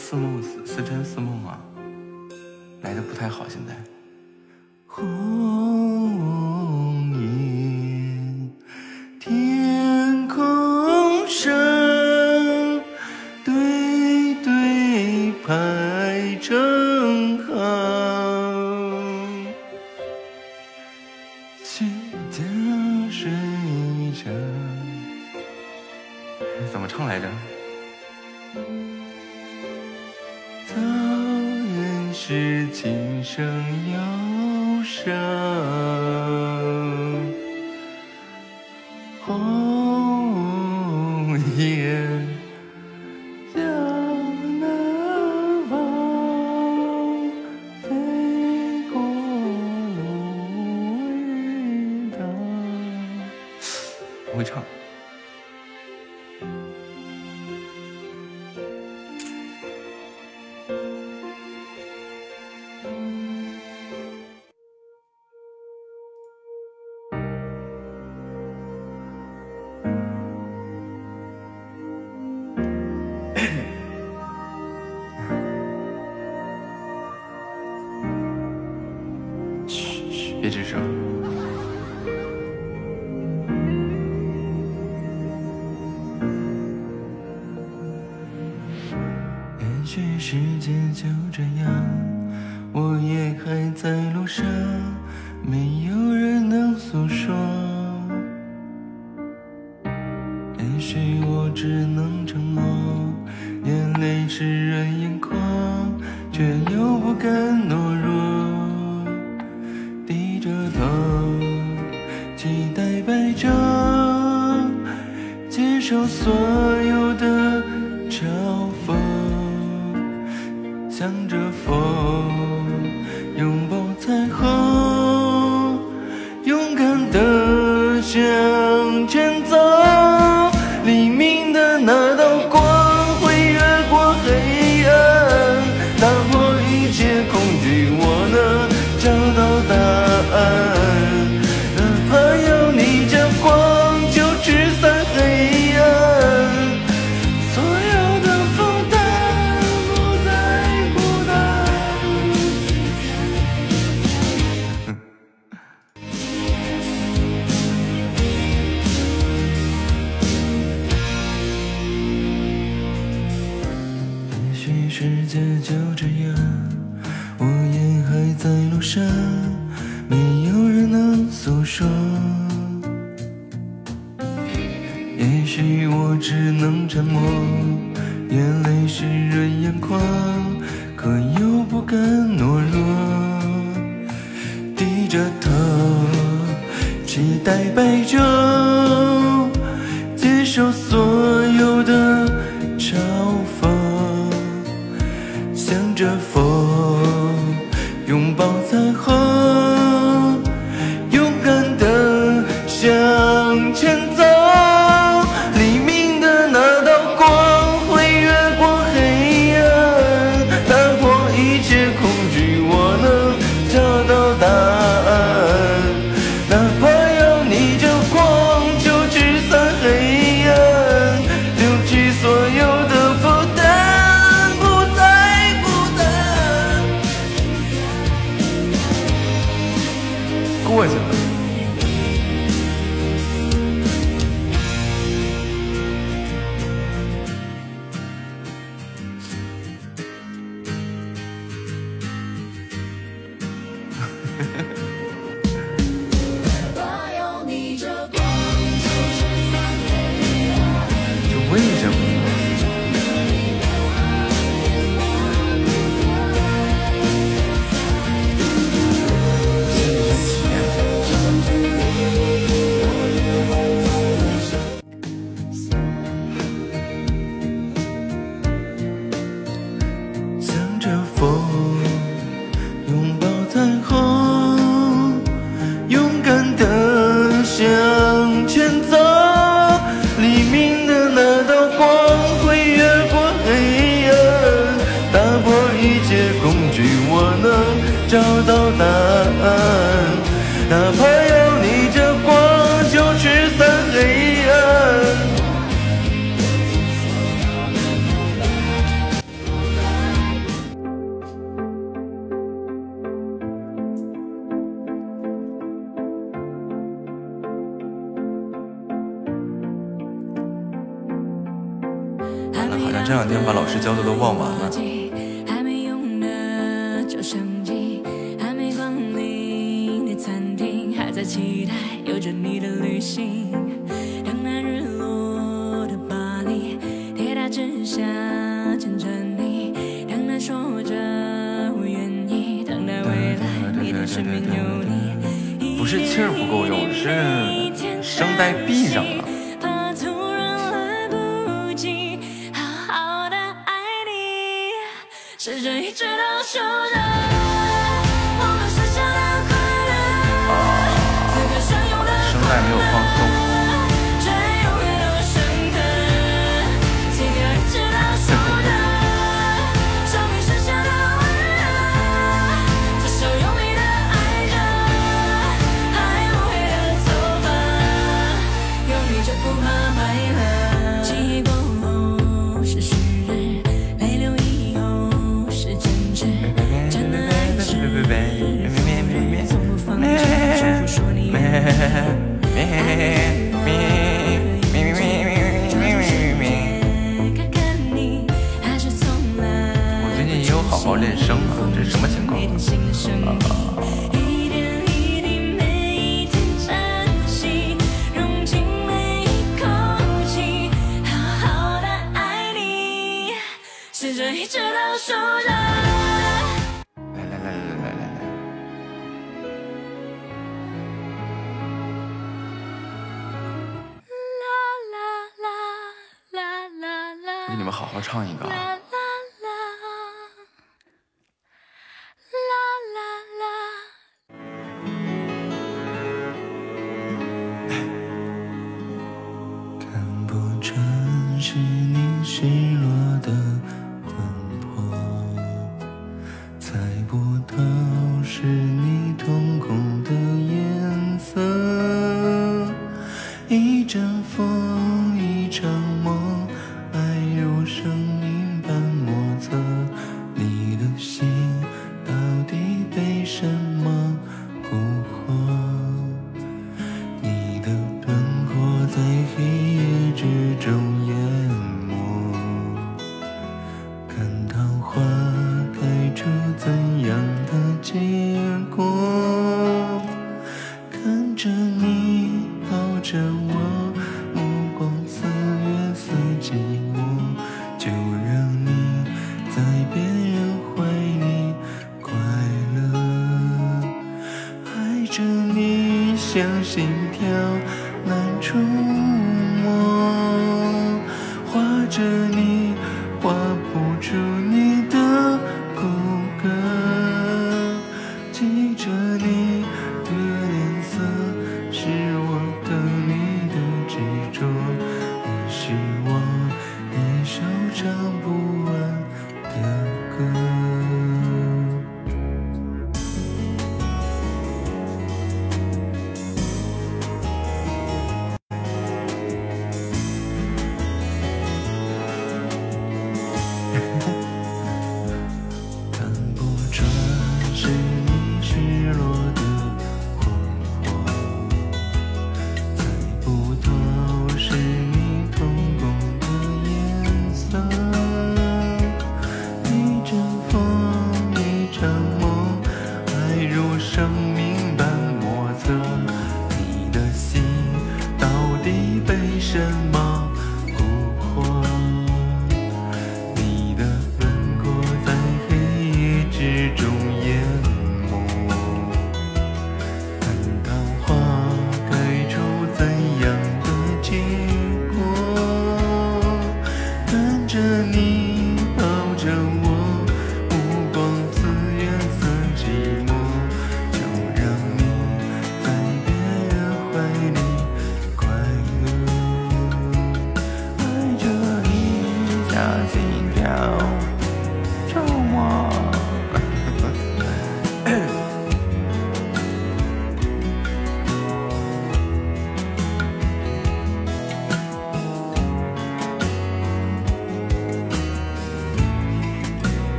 [0.00, 1.60] 似梦似是真似梦啊，
[2.80, 3.99] 来的不太好现在。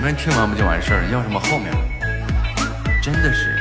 [0.00, 1.04] 你们听完不就完事了？
[1.12, 1.70] 要什么后面？
[3.02, 3.59] 真的是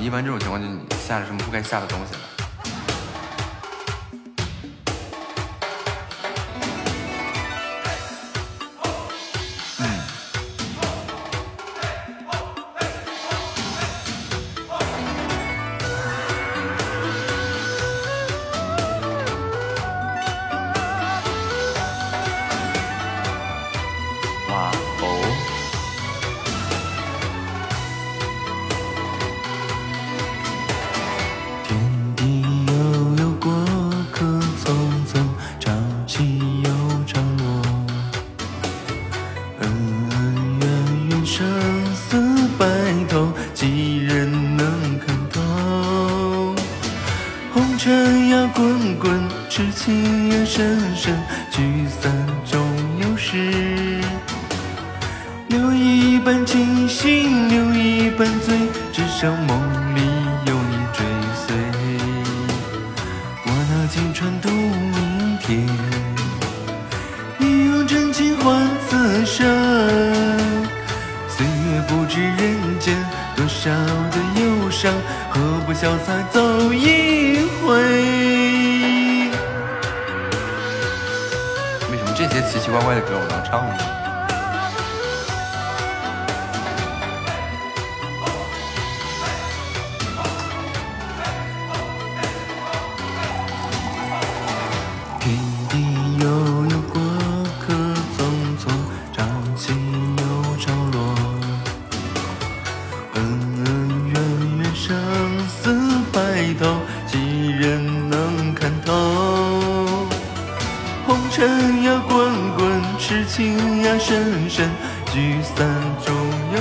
[0.00, 2.15] 一般这种情况，就你下了什么不该下的东西。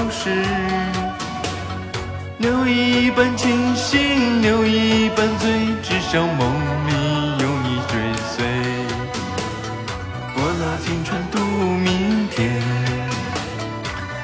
[0.06, 0.30] 故事
[2.38, 5.50] 留一半清醒留一半醉
[5.82, 6.48] 至少梦
[6.86, 6.94] 里
[7.40, 7.98] 有你追
[8.30, 8.46] 随
[10.36, 12.62] 我拿青春赌明天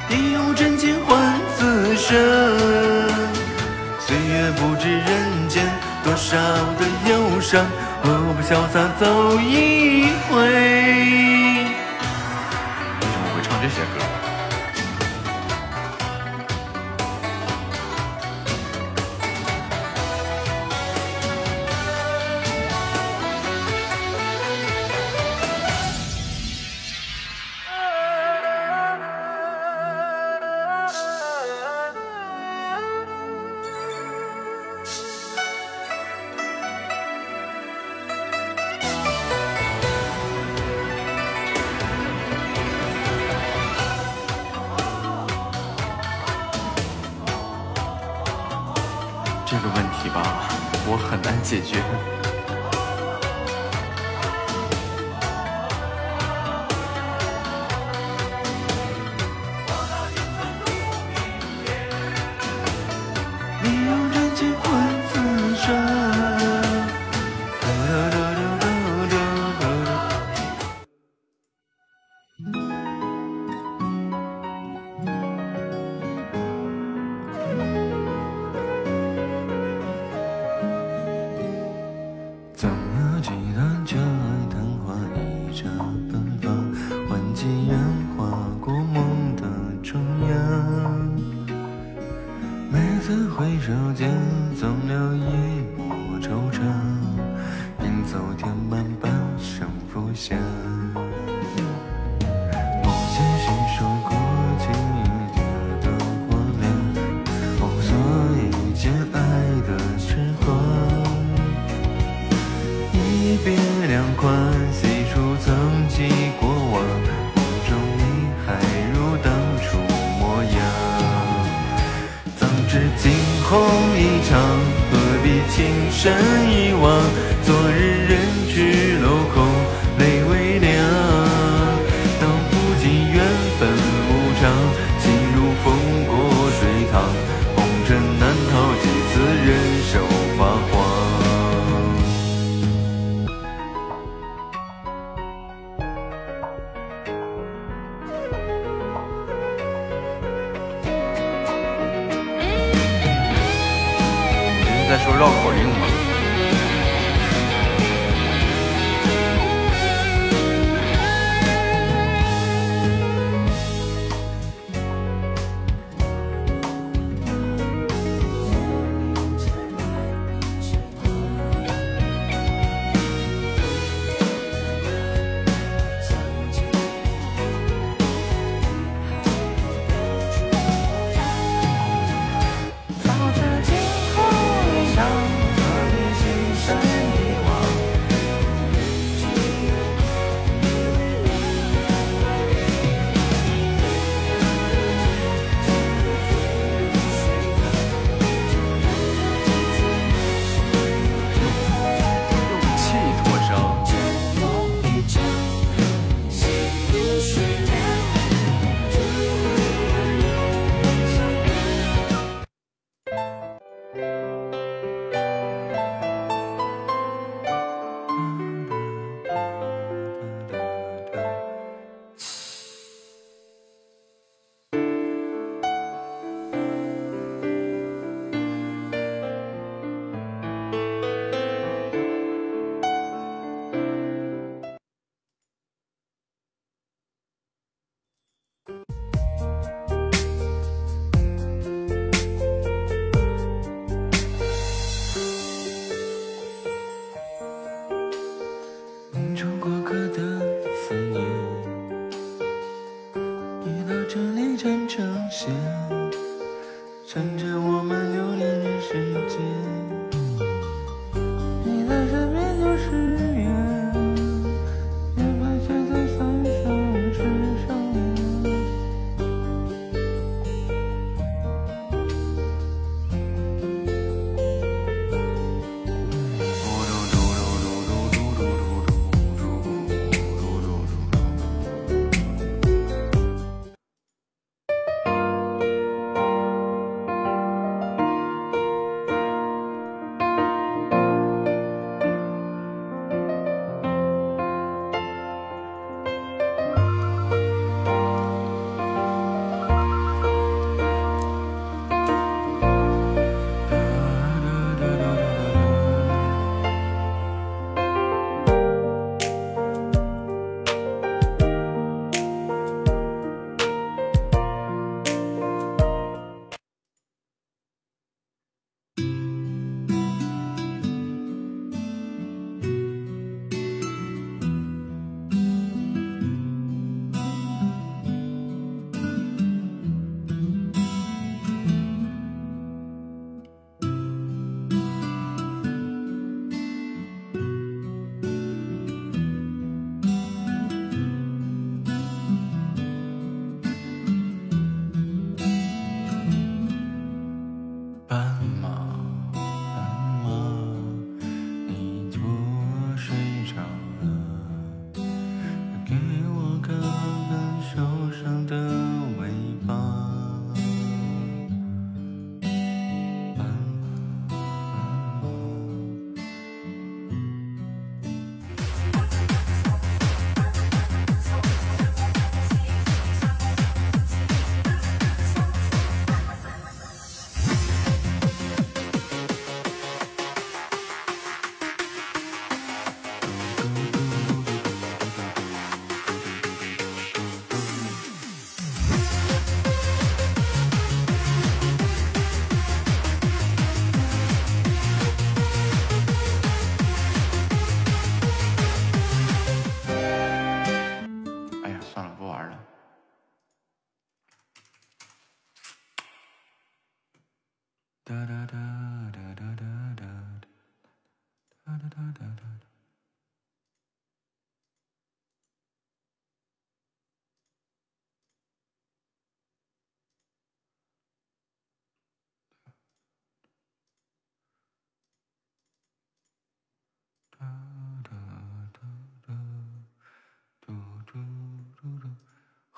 [0.07, 2.15] 你用真情换此生。
[3.99, 5.65] 岁月不知人间
[6.03, 6.37] 多少
[6.77, 7.65] 的忧伤
[8.03, 11.30] 何不潇洒走一回？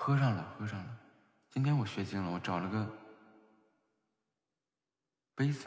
[0.04, 1.00] 喝上了，喝上了。
[1.48, 2.86] 今天我学精了，我找了个
[5.34, 5.66] 杯子。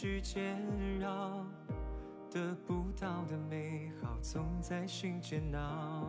[0.00, 0.56] 在指尖
[0.98, 1.44] 绕，
[2.30, 6.06] 得不到的美好总在心间闹。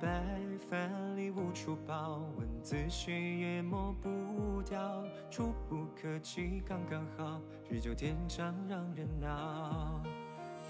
[0.00, 0.22] 白
[0.70, 5.02] 饭里无处饱，文字写也抹不掉，
[5.32, 10.00] 触不可及刚刚好，日久天长让人恼。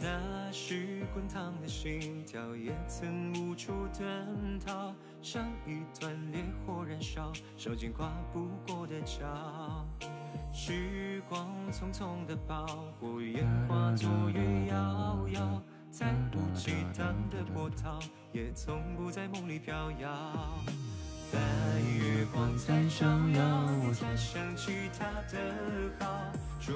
[0.01, 9.87] 那时滚烫的心跳，也曾无处遁逃，像一团烈火燃烧，烧尽跨不过的桥。
[10.53, 12.67] 时光匆匆的跑，
[13.01, 17.99] 火焰化作月遥遥，再无激荡的波涛，
[18.33, 20.09] 也从不在梦里飘摇。
[21.33, 21.39] 白
[21.81, 25.39] 月光在照耀，我才想起他的
[25.99, 26.31] 好。
[26.61, 26.73] 朱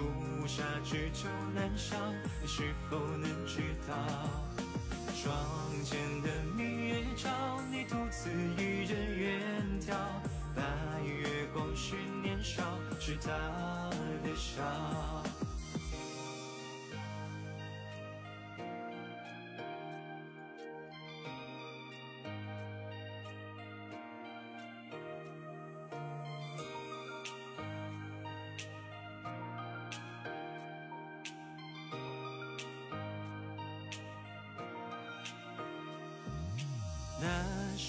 [0.47, 1.97] 砂痣久难消，
[2.41, 3.95] 你是否能知道？
[5.15, 5.35] 窗
[5.85, 7.31] 前的明月照，
[7.71, 9.41] 你独自一人远
[9.81, 9.93] 眺。
[10.57, 10.63] 白
[11.05, 12.63] 月光是年少，
[12.99, 13.29] 是他
[14.25, 14.63] 的笑。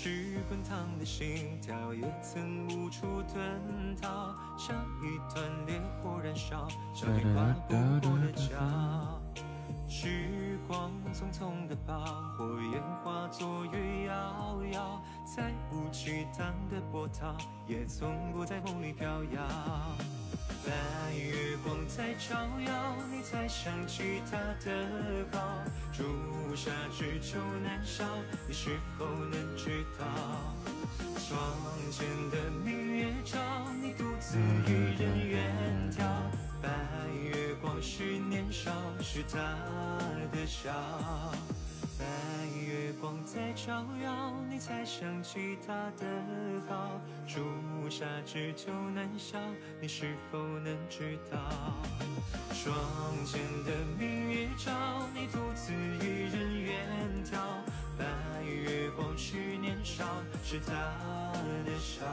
[0.07, 4.73] 是滚烫的心跳，也曾无处遁逃，像
[5.03, 7.75] 一团烈火燃烧，烧尽跨不
[8.07, 9.21] 过的桥。
[9.89, 11.99] 时光匆匆的跑，
[12.38, 17.35] 火焰化作月遥遥，再无激荡的波涛，
[17.67, 19.41] 也从不在梦里飘摇。
[20.66, 22.36] 白月光在照
[22.66, 24.88] 耀，你才想起他的
[25.32, 25.64] 好。
[25.94, 28.04] 朱砂痣久难消，
[28.48, 30.06] 你是否能知道？
[31.16, 31.40] 窗
[31.91, 33.40] 前的明月照，
[33.82, 36.04] 你独自一人远眺。
[36.62, 36.70] 白
[37.14, 38.72] 月光是年少，
[39.02, 39.40] 是他
[40.32, 40.72] 的笑。
[41.98, 42.06] 白
[42.56, 46.06] 月光在照耀，你才想起他的
[46.69, 47.02] 好。
[47.26, 49.40] 朱砂痣就难消，
[49.82, 51.38] 你是否能知道？
[52.53, 52.76] 窗
[53.26, 54.72] 前的明月照，
[55.14, 56.76] 你独自一人远
[57.26, 57.38] 眺。
[57.98, 60.06] 白月光是年少，
[60.44, 60.74] 是他
[61.65, 62.06] 的笑。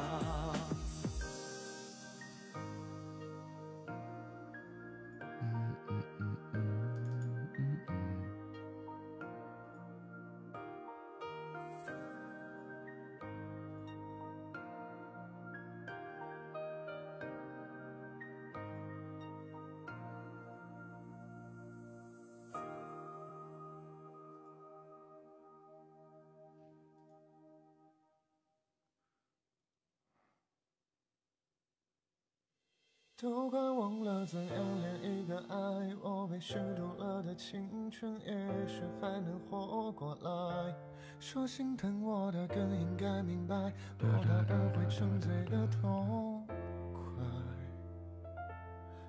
[33.25, 35.57] 都快忘了怎样恋一个爱，
[36.03, 40.75] 我被虚度了的青春，也许还能活过来。
[41.19, 43.57] 说心疼我的更应该明白，
[44.01, 46.47] 落单而会沉醉的痛
[46.93, 47.01] 快。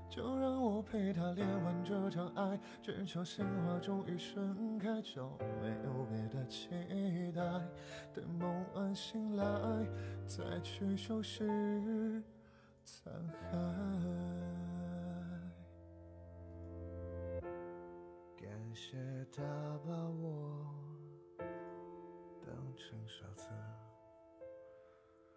[0.10, 5.30] 就让我陪他恋完这场爱，只求鲜花终于盛开，就
[5.62, 6.70] 没有别的期
[7.36, 7.42] 待。
[8.14, 9.44] 等梦完醒来，
[10.26, 12.24] 再去收拾
[12.86, 13.54] 残骸，
[18.38, 18.96] 感谢
[19.36, 19.42] 他
[19.88, 20.64] 把我
[22.46, 23.48] 当成傻子。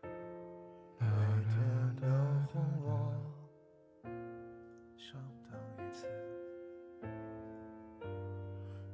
[0.03, 1.09] 我。
[1.49, 2.07] 的灵
[2.53, 2.87] 魂，我。
[4.95, 5.19] 上
[5.51, 6.07] 当一次，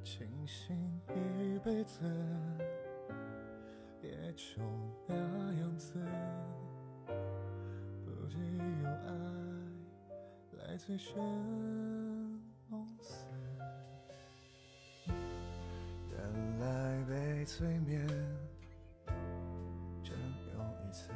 [0.04, 0.78] 清醒
[1.08, 2.04] 一辈子，
[4.00, 4.62] 也就
[5.08, 5.16] 那
[5.54, 5.98] 样子。
[8.34, 8.40] 只
[8.82, 9.08] 有爱
[10.58, 11.14] 来醉生
[12.68, 13.24] 梦死，
[16.10, 16.18] 原
[16.58, 18.04] 来被催眠
[20.02, 20.18] 真
[20.52, 21.10] 有一次。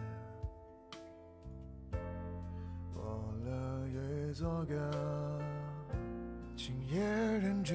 [2.95, 3.51] 我乐
[3.89, 5.43] 于做个
[6.55, 7.74] 今夜人质，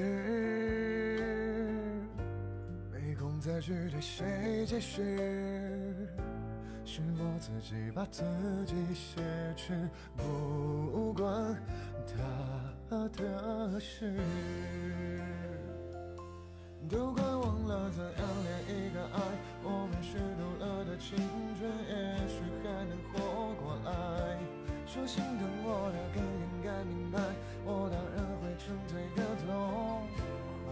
[2.93, 6.07] 没空再去对谁解释，
[6.85, 8.23] 是我自己把自
[8.65, 9.21] 己挟
[9.55, 11.55] 持，不关
[12.05, 14.13] 他的事。
[16.89, 19.17] 都快忘了怎样恋一个爱，
[19.63, 21.17] 我们虚度了的青
[21.57, 24.37] 春，也许还能活过来。
[24.85, 27.17] 说心疼我的更应该明白，
[27.65, 29.47] 我当然会沉醉个痛
[30.65, 30.67] 快。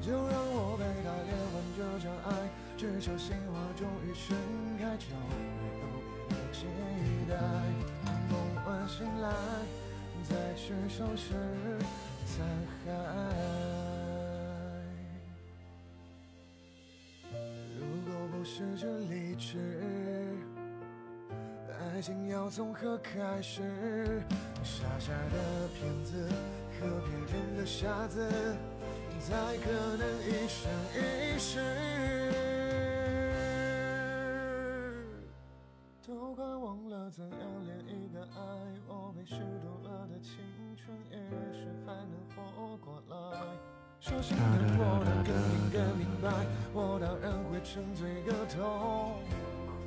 [0.00, 2.30] 就让我被他连环这场爱，
[2.76, 4.36] 只求心花终于盛
[4.78, 5.34] 开，就没
[5.80, 5.84] 有
[6.28, 6.66] 别的期
[7.26, 7.34] 待。
[8.28, 8.34] 梦
[8.66, 9.32] 完醒来，
[10.28, 11.32] 再去收拾
[12.26, 12.44] 残
[12.84, 12.86] 骸。
[17.80, 19.56] 如果不是这理智，
[21.94, 24.22] 爱情要从何开始？
[24.62, 26.28] 傻傻的骗子
[26.78, 28.28] 和骗人的傻子，
[29.18, 32.15] 才可能一生一世。
[37.16, 38.38] 怎样恋一个爱，
[38.86, 40.36] 我被虚度了的青
[40.76, 41.16] 春，也
[41.50, 43.16] 许还能活过来。
[44.00, 44.44] 说心疼
[44.76, 46.28] 我的更应该明白，
[46.74, 49.16] 我当然会沉醉个痛
[49.64, 49.80] 快。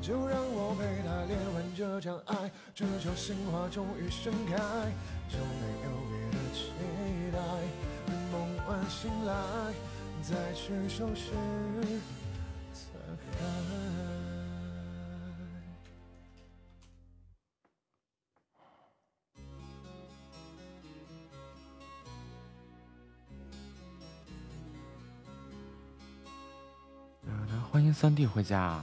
[0.00, 4.54] 就让我陪他恋完这场爱，直到心花终于盛开，
[5.28, 6.70] 就没有别的期
[7.32, 7.38] 待。
[8.30, 9.74] 梦完醒来，
[10.22, 11.32] 再去收拾
[12.72, 13.02] 残
[13.34, 13.77] 骸。
[27.78, 28.82] 欢迎三弟回家。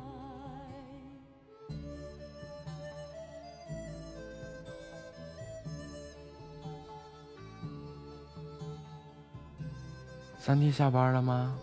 [10.43, 11.53] 三弟下班了吗？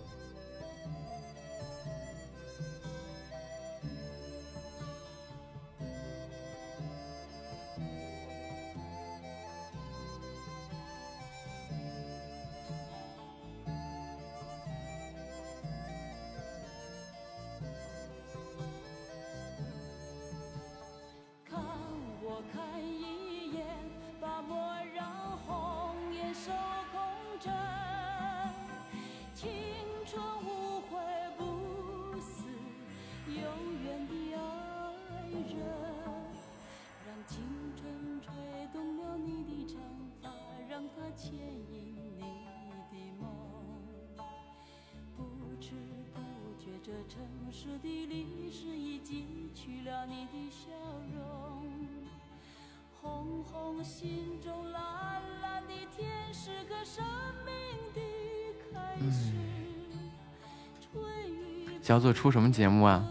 [46.89, 47.21] 这城
[47.53, 50.71] 市的历史已记取了你的笑
[51.15, 51.69] 容，
[53.03, 57.05] 红红心中蓝蓝的天是个生
[57.45, 57.53] 命
[57.93, 58.01] 的
[58.73, 59.33] 开始。
[60.95, 63.07] 嗯、小组出什么节目啊？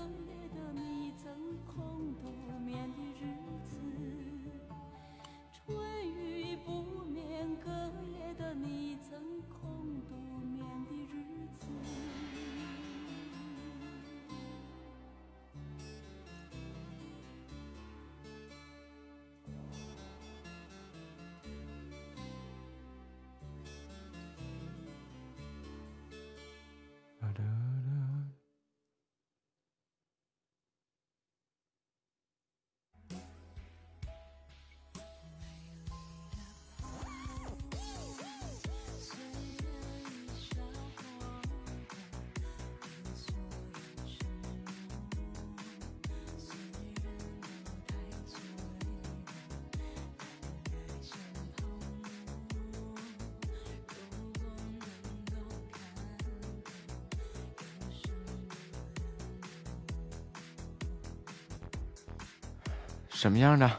[63.27, 63.69] 什么样的？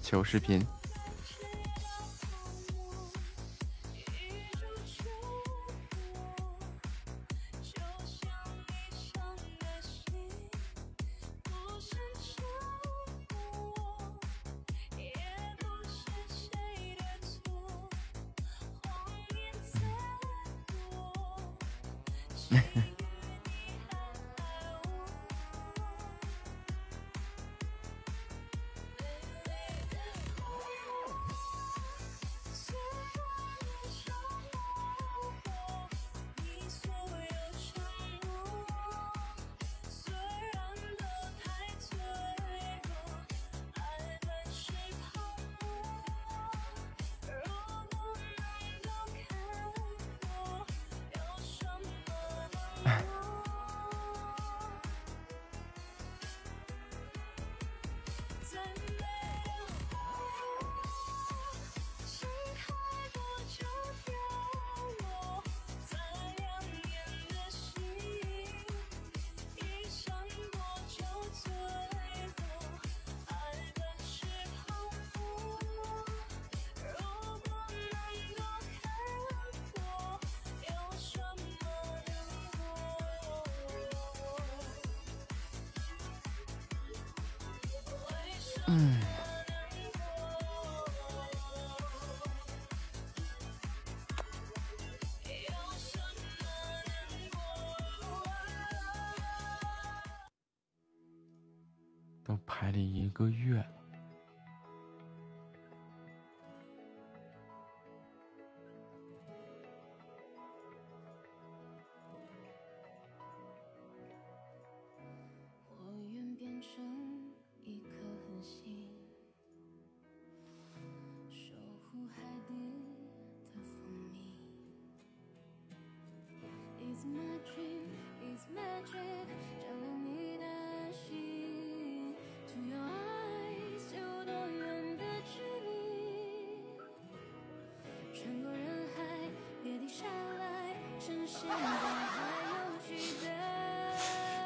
[0.00, 0.66] 求视频。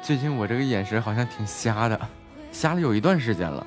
[0.01, 1.99] 最近我这个眼神好像挺瞎的
[2.51, 3.65] 瞎了有一段时间了。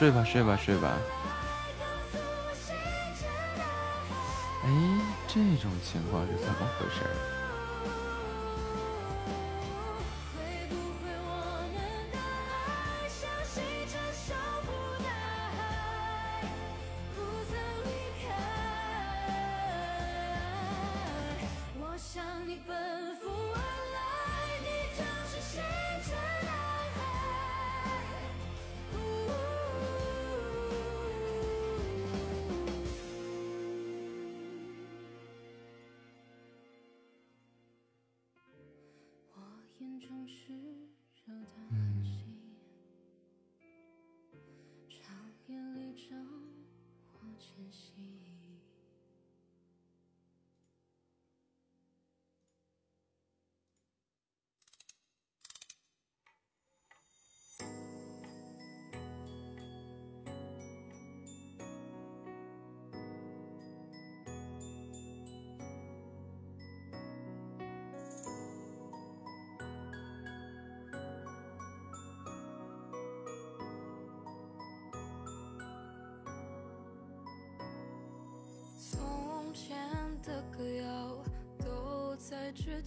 [0.00, 0.96] 睡吧，睡吧，睡吧。
[4.64, 4.68] 哎，
[5.28, 7.00] 这种情况是怎么回事？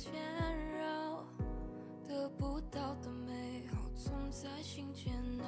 [0.03, 0.11] 缠
[0.77, 1.23] 绕，
[2.05, 5.45] 得不到的美好总在心间挠。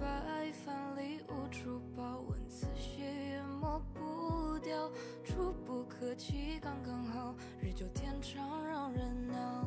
[0.00, 4.88] 白饭里无处宝，文字血也抹不掉，
[5.24, 9.66] 触不可及刚刚好，日久天长让人恼。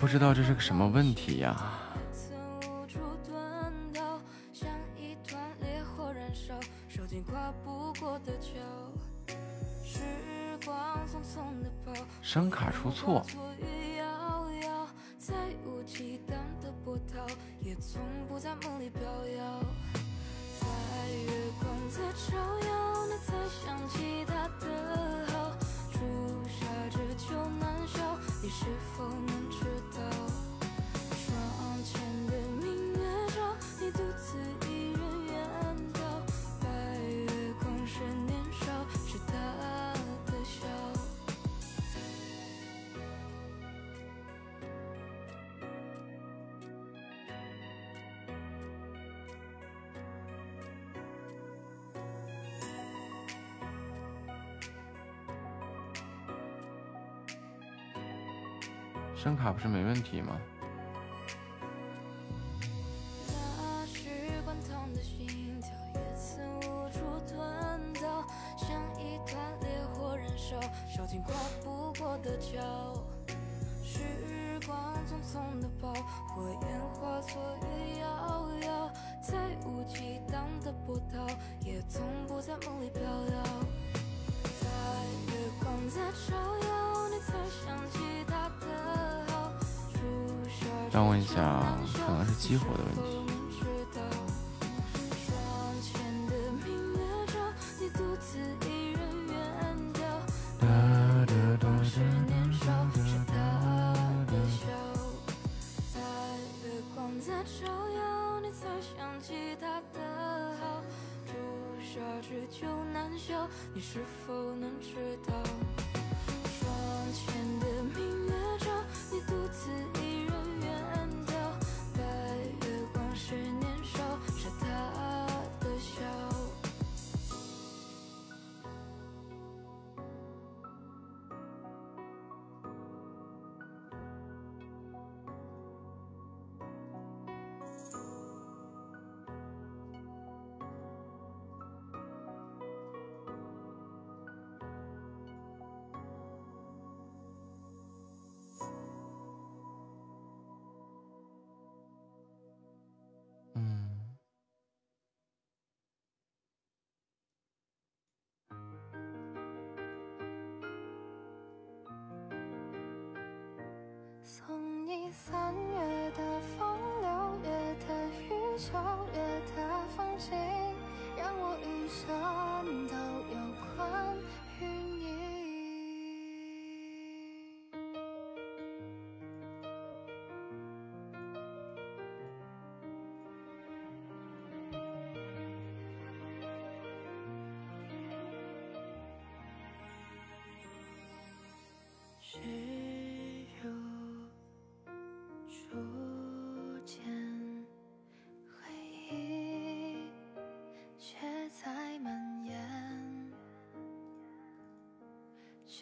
[0.00, 1.81] 不知道这是个什么问题呀、啊？
[12.32, 13.22] 声卡出错。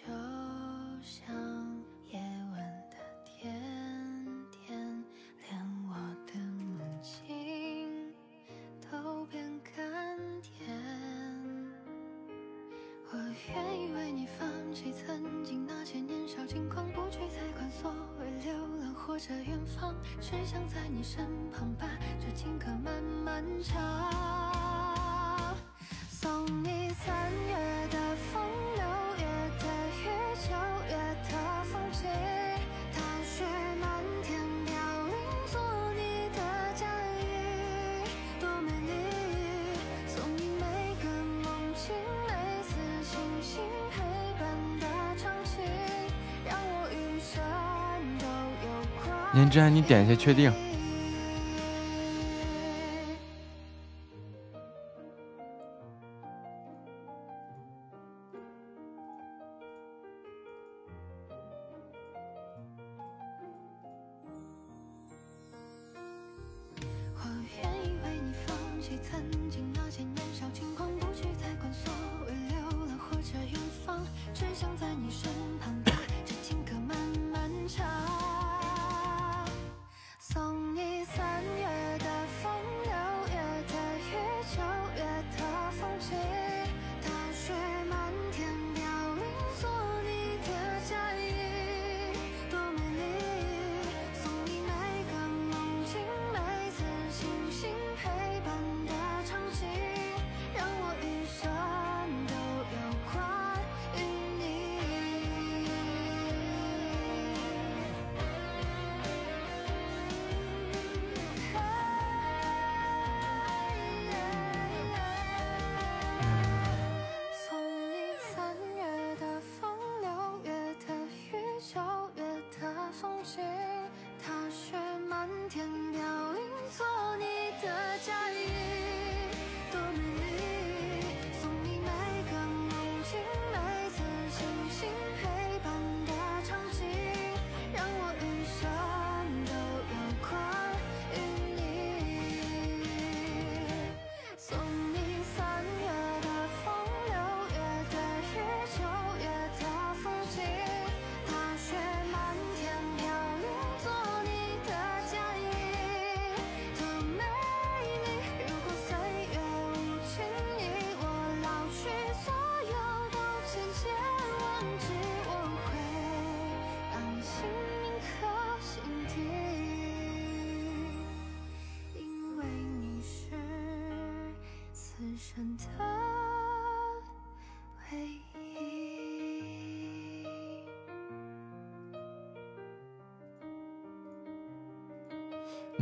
[0.06, 0.12] 就
[1.02, 1.35] 像
[2.06, 2.18] 夜
[2.52, 2.59] 晚
[2.90, 3.52] 的甜
[4.51, 5.05] 甜，
[5.47, 5.94] 连我
[6.27, 8.12] 的梦境
[8.81, 10.66] 都变甘甜。
[13.12, 13.18] 我
[13.48, 21.86] 愿意为你放弃曾经那些年少轻狂，不去再管所谓流浪或者远方，只想在你身旁，把
[22.18, 25.55] 这情歌慢慢唱。
[26.09, 27.80] 送你三月。
[49.32, 50.52] 您这样，你点一下确定。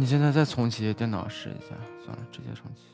[0.09, 2.85] 现在再重启电脑试一下算了直接重启。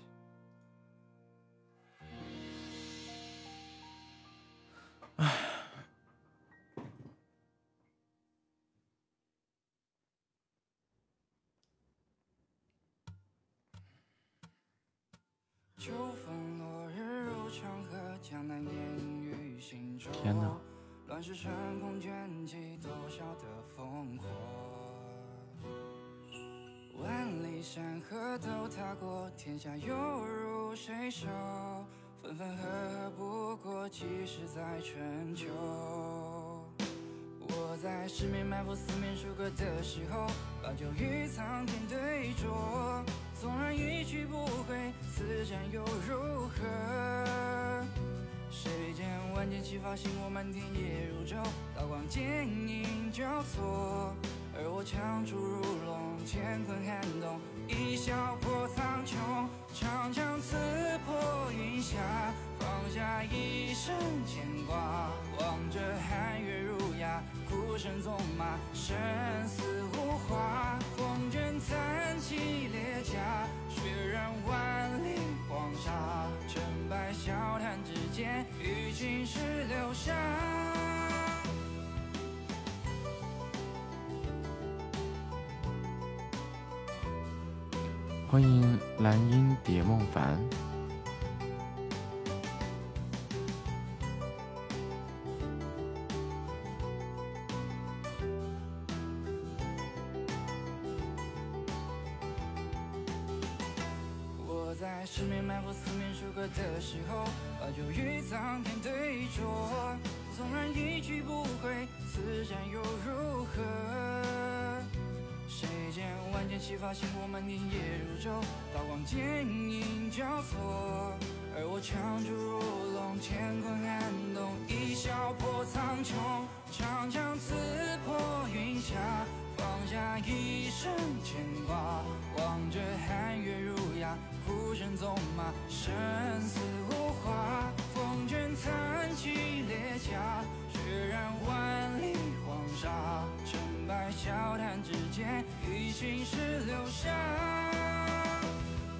[146.04, 146.36] 侵蚀
[146.66, 147.08] 留下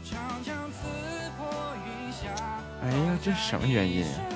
[0.02, 0.88] 长枪刺
[1.36, 1.46] 破
[1.84, 2.34] 云霞
[2.82, 4.33] 哎呀这是什么原因啊？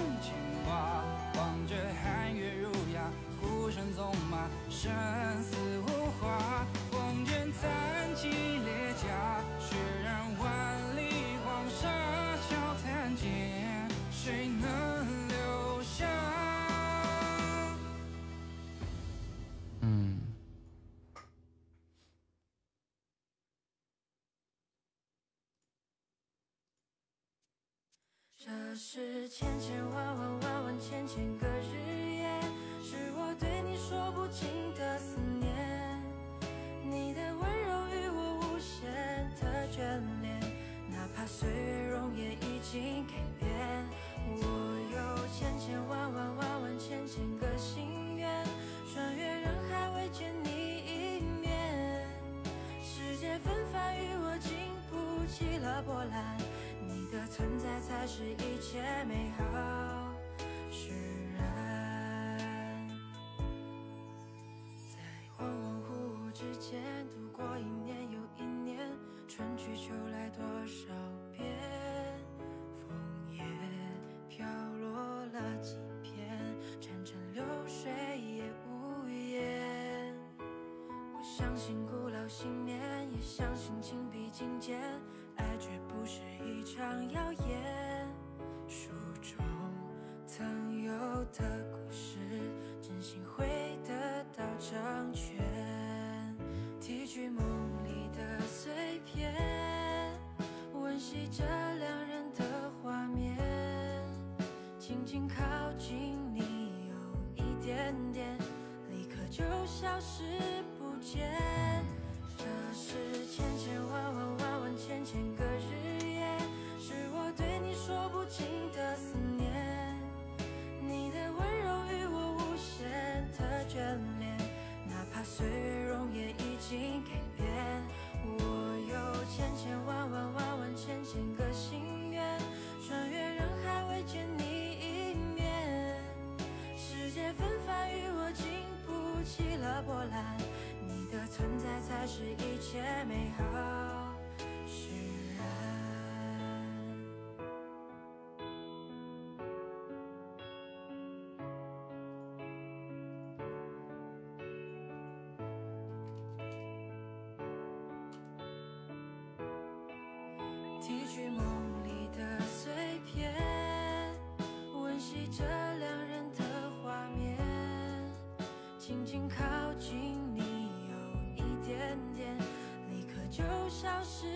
[173.80, 174.26] 消失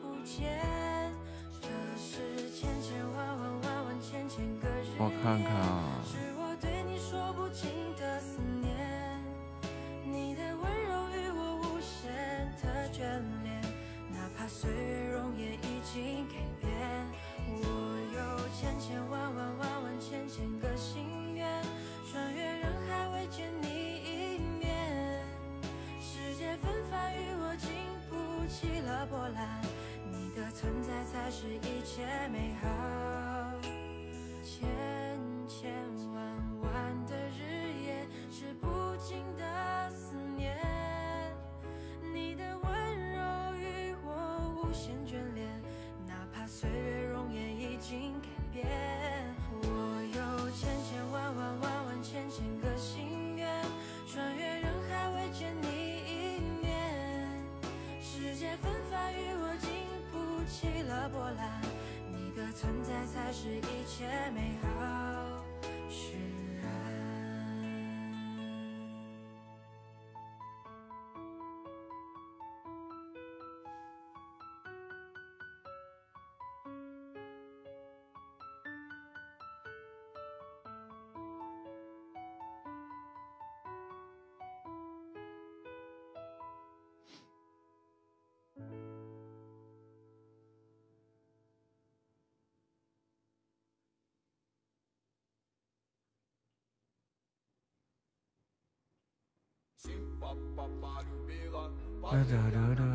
[0.00, 0.62] 不见，
[1.60, 1.66] 这
[1.98, 4.86] 是千千万万、万万千千个人。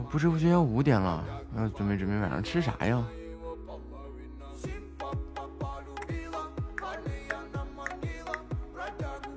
[0.09, 1.23] 不知不觉要五点了，
[1.57, 3.03] 要准备准备晚上吃啥呀？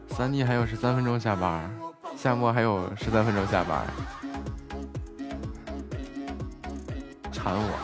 [0.08, 1.70] 三弟还有十三分钟下班，
[2.16, 3.86] 夏末还有十三分钟下班，
[7.32, 7.78] 馋我！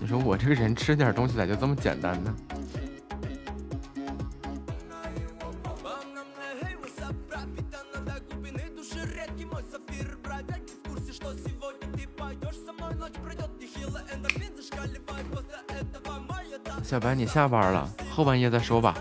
[0.00, 2.34] 你说我这个人吃点东西咋就这么简单呢？
[16.92, 18.94] 小白，你下班了，后半夜再说吧。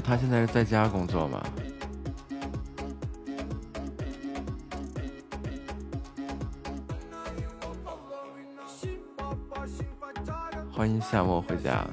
[0.00, 1.42] 他现在是在家工作吗？
[10.72, 11.86] 欢迎夏末回家。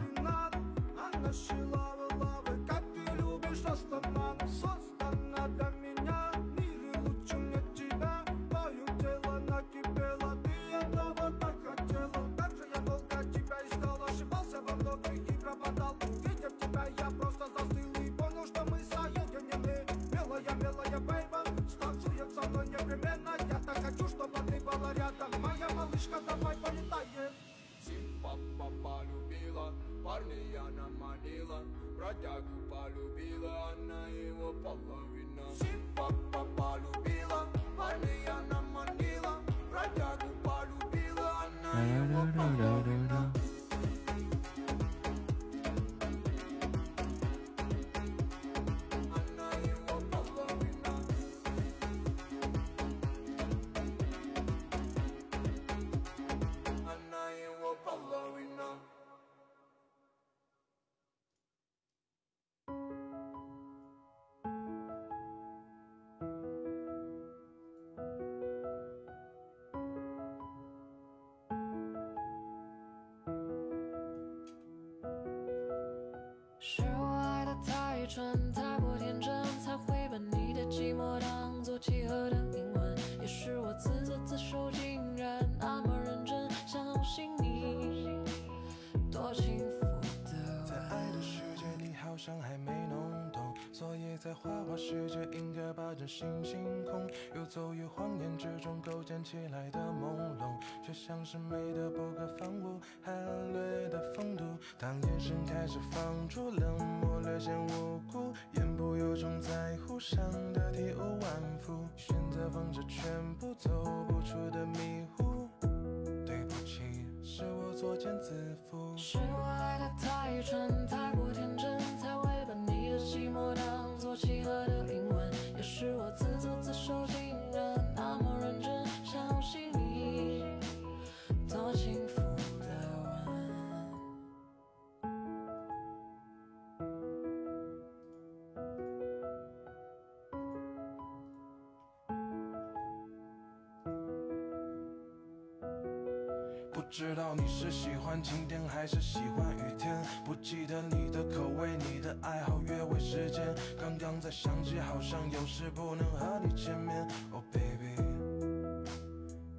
[148.82, 149.96] 还是喜欢雨天，
[150.26, 153.46] 不记得你的口味，你的爱好，约会时间。
[153.80, 157.08] 刚刚才想起，好像有事不能和你见面。
[157.32, 157.96] Oh baby，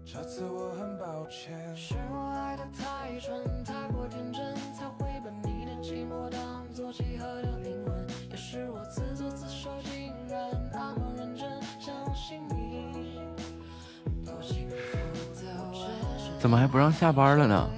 [0.05, 1.55] 这次我很抱歉。
[1.77, 8.05] 是我爱的太蠢，太过天真，才会把你的寂寞当作契合的灵魂。
[8.29, 13.21] 也是我自作自受，竟然那么认真相信你，
[14.27, 14.75] 多幸福
[15.41, 16.41] 的吻。
[16.41, 17.71] 怎么还不让下班了呢？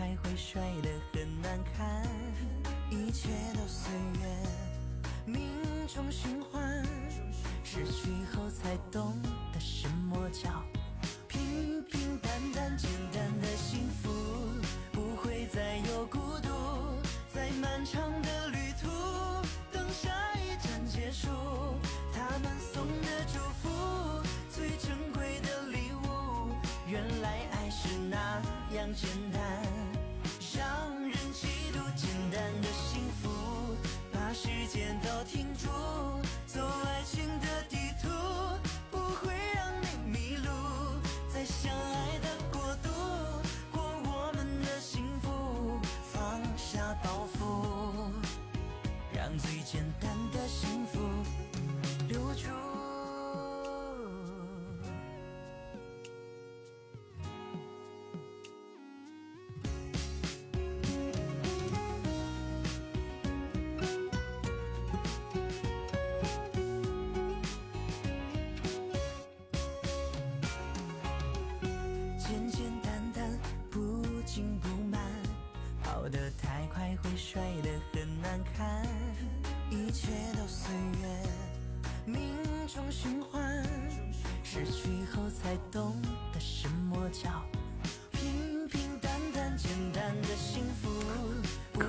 [0.00, 2.02] 才会摔得很难看，
[2.88, 4.46] 一切都随缘，
[5.26, 5.42] 命
[5.86, 6.82] 中循环，
[7.62, 9.14] 失去后才懂
[9.52, 10.48] 得什么叫
[11.28, 14.08] 平平淡淡简单的幸福，
[14.90, 16.48] 不会再有孤独，
[17.34, 18.88] 再漫长的旅途，
[19.70, 21.28] 等下一站结束，
[22.10, 26.54] 他们送的祝福，最珍贵的礼物，
[26.88, 28.16] 原来爱是那
[28.74, 29.29] 样简单。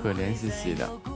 [0.02, 1.11] 可怜兮兮的。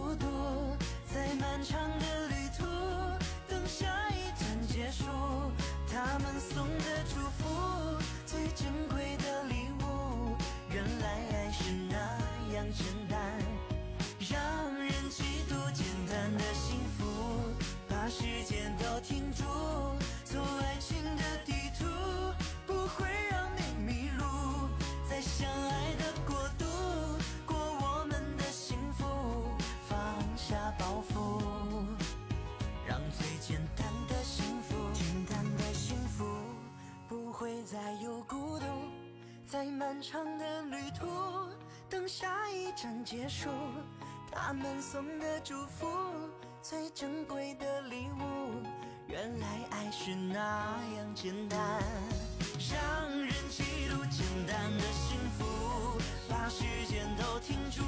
[51.17, 51.59] 简单
[52.71, 55.99] 让人嫉妒简单的幸福
[56.29, 57.83] 把时间都停住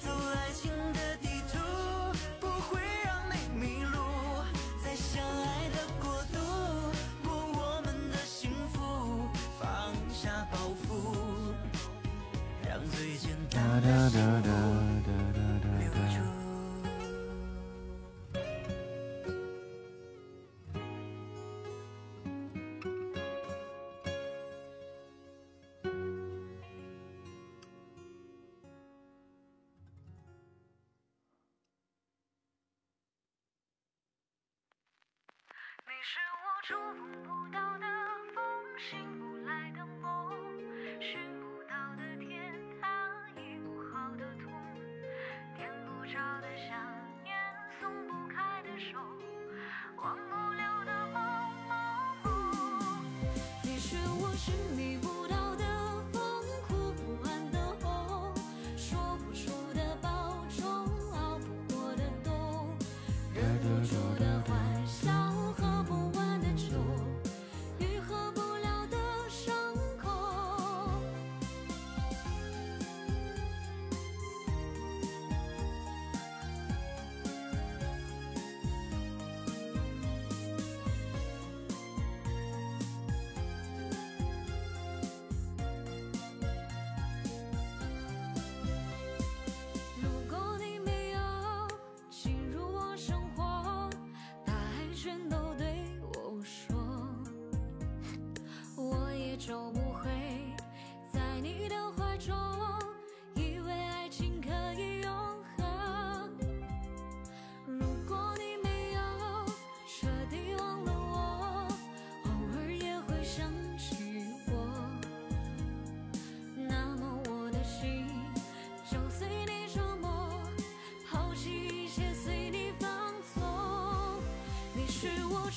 [0.00, 1.58] 走爱情的地图
[2.40, 3.98] 不会让你迷路。
[4.84, 6.38] 在相爱的国度
[7.22, 9.28] 过我们的幸福
[9.60, 10.58] 放下包
[10.88, 11.54] 袱
[12.68, 14.69] 让最简单的幸福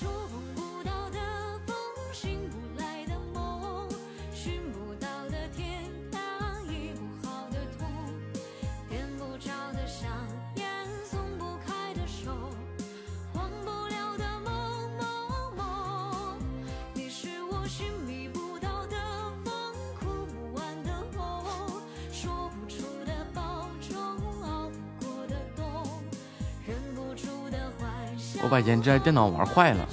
[0.03, 0.32] 出。
[28.41, 29.87] 我把颜值电脑玩坏了。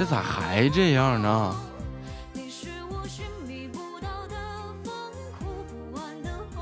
[0.00, 1.54] 这咋还这样呢？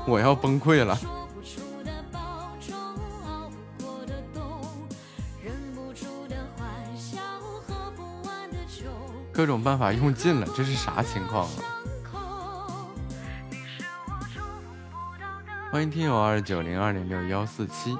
[0.05, 0.99] 我要崩溃了。
[9.31, 11.63] 各种办法用尽了，这是啥情况啊？
[15.71, 17.97] 欢迎听友二九零二零六幺四七。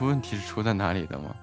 [0.00, 1.36] 出问题是出在哪里的吗？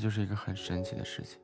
[0.00, 1.38] 就是一个很神奇的事情。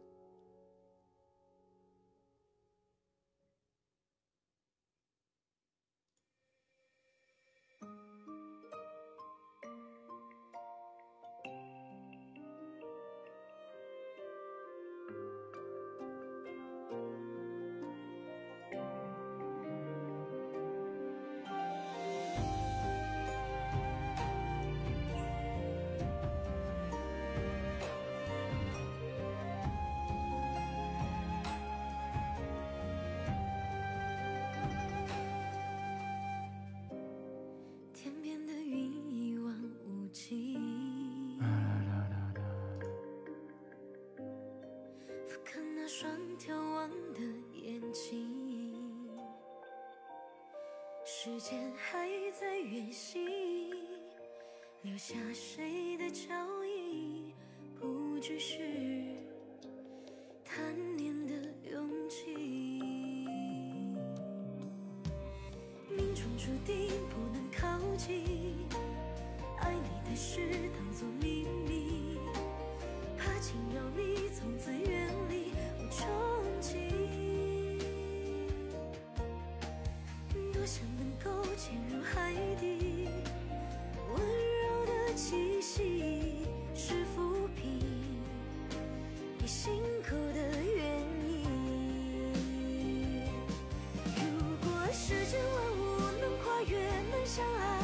[97.27, 97.81] 相爱，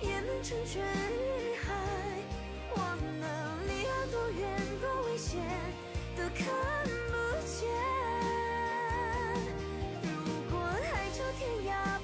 [0.00, 1.72] 也能成全于海。
[2.74, 5.40] 忘了离岸多远，多危险，
[6.16, 6.46] 都看
[7.06, 7.12] 不
[7.46, 7.68] 见。
[10.02, 10.08] 如
[10.50, 10.58] 果
[10.90, 11.97] 海角天涯。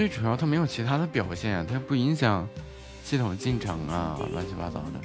[0.00, 2.48] 最主要他没有其他的表现，他不影响
[3.04, 5.00] 系统进程啊，乱七八糟的，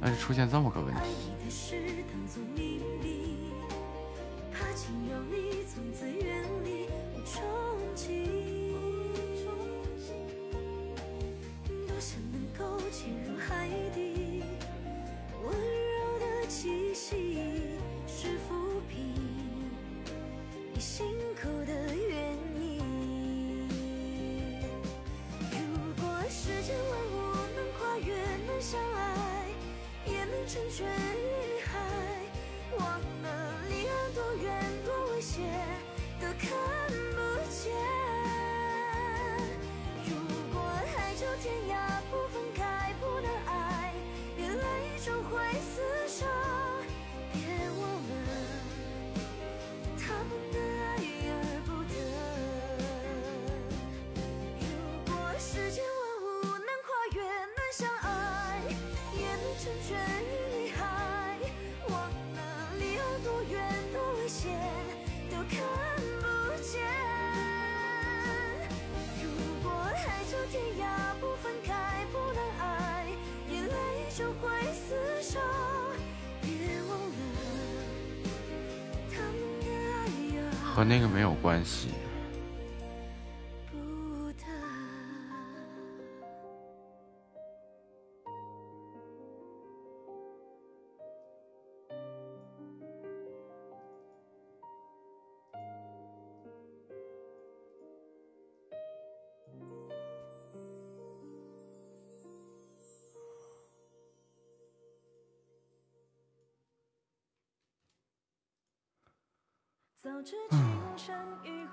[0.00, 1.00] 那就出现这么个问题。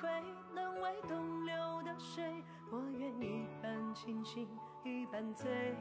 [0.01, 0.09] 会
[0.55, 4.47] 能为东流的水，我愿一半清醒，
[4.83, 5.75] 一半醉，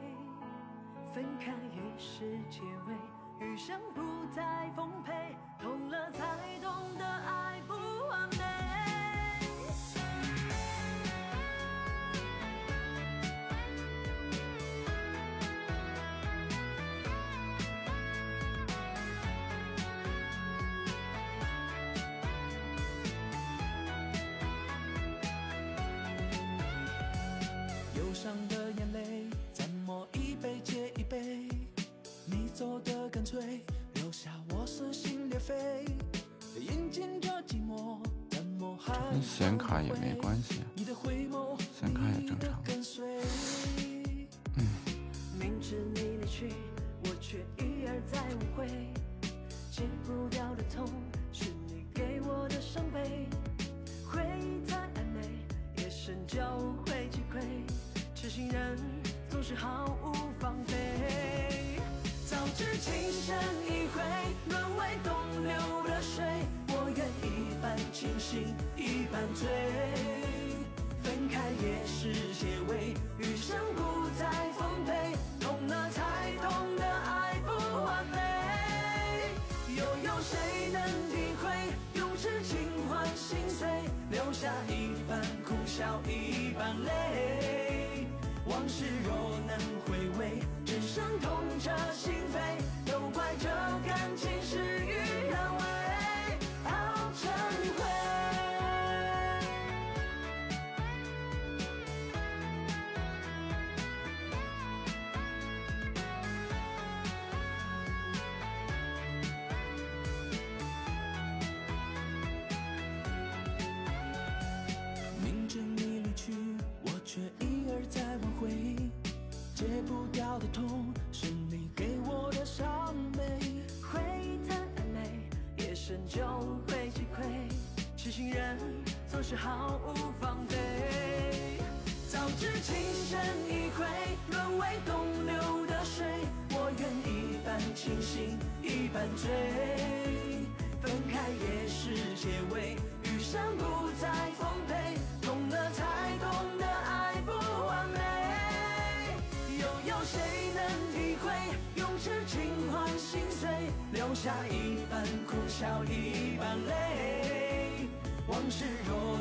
[1.11, 2.95] 分开也是结尾，
[3.39, 8.00] 余生不再奉陪，痛了才懂得爱不。
[28.11, 29.23] 受伤的眼泪，
[29.53, 31.47] 怎么一杯接一杯？
[32.25, 33.61] 你走的干脆，
[33.93, 35.85] 留下我撕心裂肺。
[36.53, 38.93] 这阴间这寂寞，怎么还？
[39.11, 40.60] 跟显卡也没关系。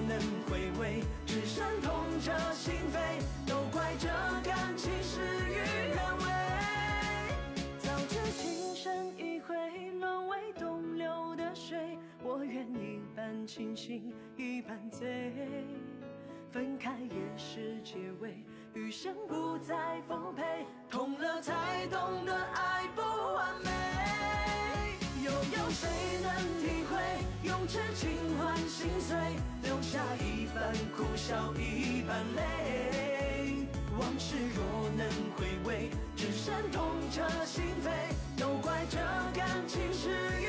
[0.08, 0.18] 能
[0.48, 4.08] 回味只剩痛彻心扉都怪这
[4.42, 6.24] 感情事与愿违
[7.78, 9.54] 早知情深一回
[9.98, 15.32] 沦为东流的水我愿一半清醒一半醉
[16.50, 18.44] 分开也是结尾
[18.74, 23.70] 余生不再奉陪痛了才懂得爱不完美。
[25.22, 25.86] 又有谁
[26.22, 26.32] 能
[26.62, 26.96] 体会
[27.42, 29.16] 用痴情换心碎
[29.62, 33.66] 留下一半苦笑一半泪
[33.98, 35.06] 往事若能
[35.36, 38.96] 回味只剩痛彻心扉都怪这
[39.38, 40.39] 感情是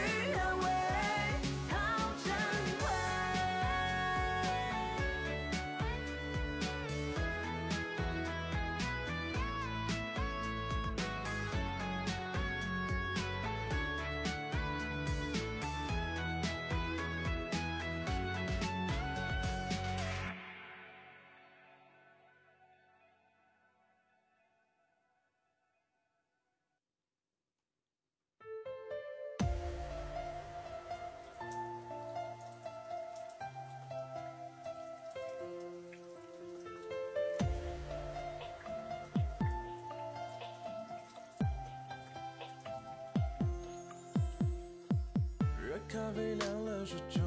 [45.92, 47.20] 咖啡凉了许久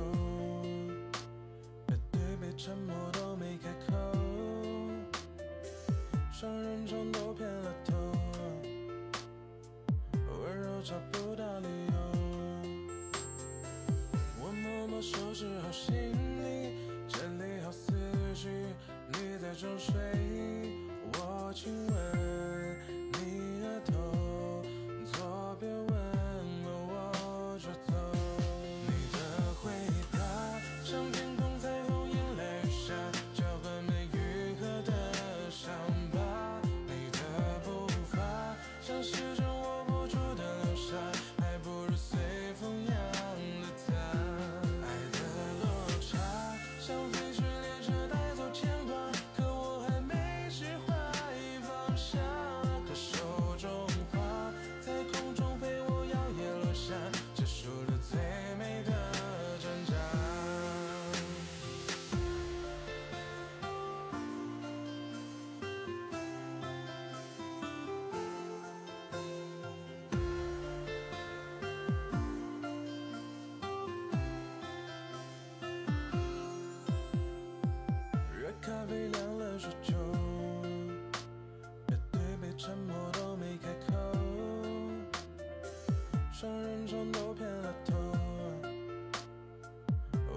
[86.44, 87.94] 天窗都偏了头，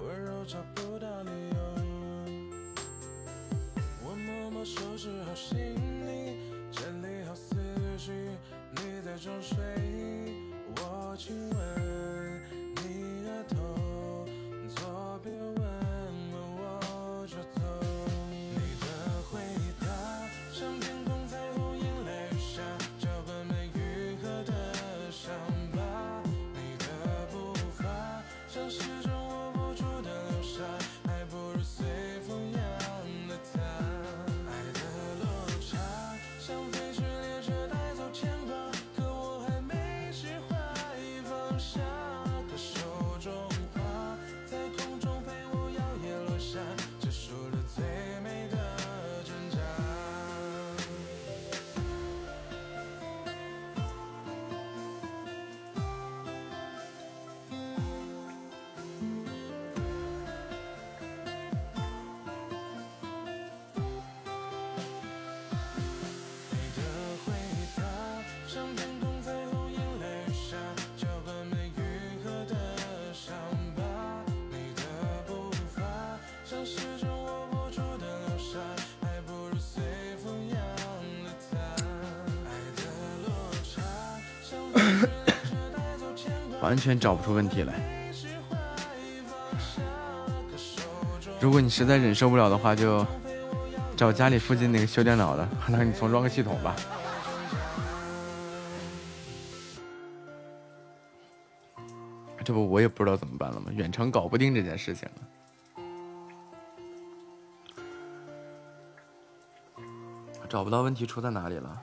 [0.06, 1.58] 温柔找不到理由。
[4.04, 5.58] 我默默收拾好行
[6.08, 6.40] 李，
[6.72, 7.56] 整理好思
[7.98, 8.12] 绪，
[8.72, 9.58] 你在装睡，
[86.62, 87.74] 完全找不出问题来。
[91.40, 93.08] 如果你实在忍受不了的话，就
[93.96, 96.76] 找家里附近那个修电脑的，让他给你重装个系统吧。
[102.44, 103.72] 这不我也不知道怎么办了吗？
[103.74, 105.07] 远程搞不定这件事情
[110.58, 111.80] 找不到问题出在哪里了。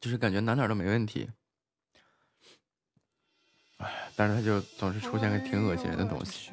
[0.00, 1.28] 就是感觉哪哪都没问题，
[3.76, 6.50] 哎，但是他就总是出现个挺恶心人的东西。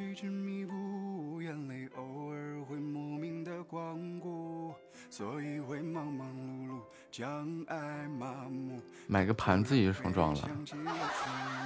[5.10, 8.82] 所以会忙忙碌碌，将爱麻木。
[9.08, 10.50] 买个盘自己就重装了，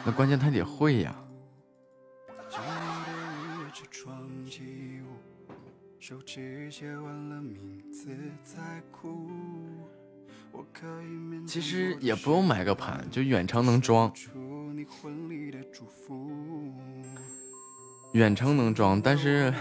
[0.06, 1.16] 那关键他得会呀。
[6.70, 8.10] 写完了名字
[8.44, 8.58] 再
[8.92, 9.30] 哭。
[10.52, 14.12] 我可以面其实也不用买个盘，就远程能装。
[18.14, 19.54] 远程能装，但是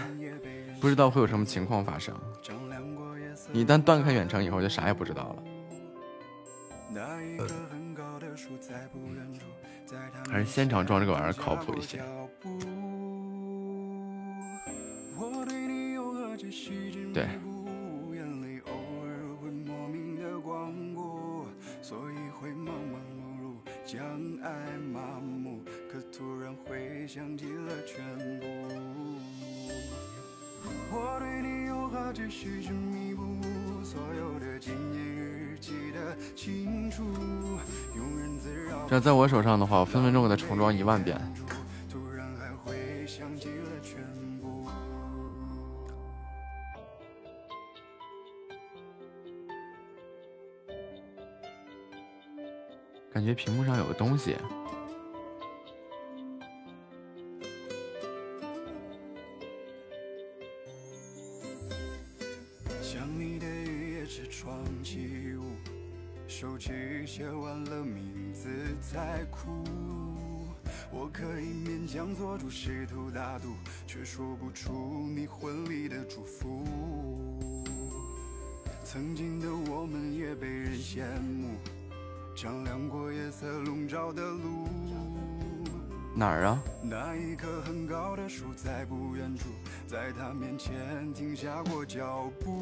[0.81, 2.15] 不知道会有什么情况发生。
[3.53, 5.43] 一旦断开远程以后，就啥也不知道了。
[6.89, 9.41] 那一棵很高的树在不远处，
[9.85, 12.03] 在它还是现场装这个玩意儿靠谱一些。
[17.13, 17.27] 对，
[23.85, 24.03] 将
[24.43, 28.03] 爱麻木，可突然回想起了全
[28.39, 28.45] 部。
[30.91, 31.67] 我对你
[33.83, 37.03] 所有的纪念日记得清楚，
[37.95, 38.85] 庸人自扰。
[38.89, 41.17] 这在我手上的话，我分分钟给它重装一万遍。
[74.09, 76.63] 说不出你婚礼的祝福。
[78.85, 81.57] 曾经的我们也被人羡慕，
[82.37, 84.67] 丈量过夜色笼罩的路。
[86.13, 86.61] 哪儿啊？
[86.83, 89.49] 那一棵很高的树在不远处，
[89.87, 92.61] 在它面前停下过脚步。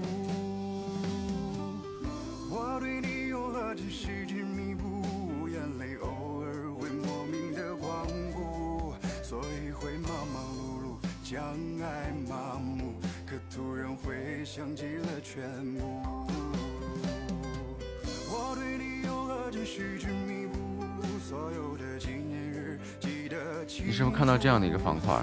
[2.50, 11.44] 我对你有何止细致弥补，眼泪偶尔会莫名的光顾，所以会忙忙碌碌，将
[11.84, 12.94] 爱麻木，
[13.28, 15.44] 可突然会想起了全
[15.76, 16.25] 部。
[19.56, 20.84] 你有何止细致弥补，
[21.26, 23.86] 所有的纪念日记得清楚。
[23.86, 25.14] 你是不是看到这样的一个方块？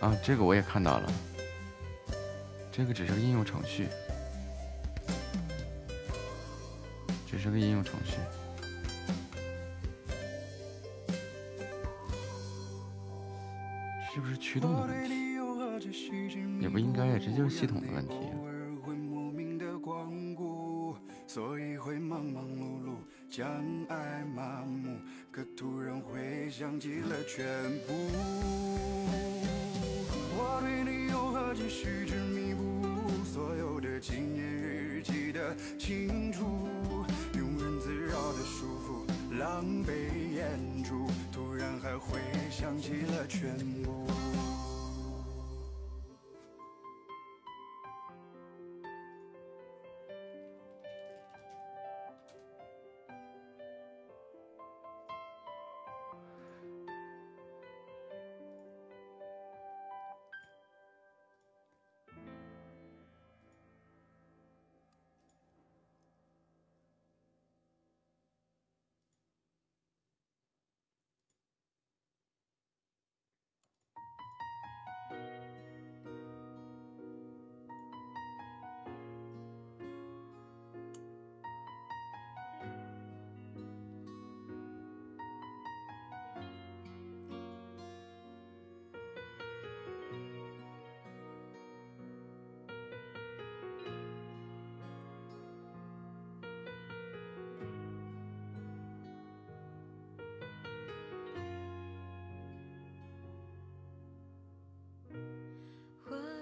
[0.00, 1.12] 啊，这个我也看到了，
[2.72, 3.88] 这个只是个应用程序，
[7.30, 8.16] 只是个应用程序。
[14.12, 14.70] 是不是驱动
[16.60, 18.16] 也不应该呀这就是系统的问题
[21.32, 22.96] 所以会忙忙碌碌
[23.30, 23.46] 将
[23.88, 24.98] 爱麻木
[25.30, 27.46] 可突然会想起了全
[27.86, 27.94] 部。
[30.34, 36.66] 我对你又何止是执迷不所有的纪念日记得清楚
[37.34, 38.89] 庸人自扰的束缚。
[39.38, 39.92] 狼狈
[40.34, 42.18] 演出突然还会
[42.50, 44.04] 想起了全部。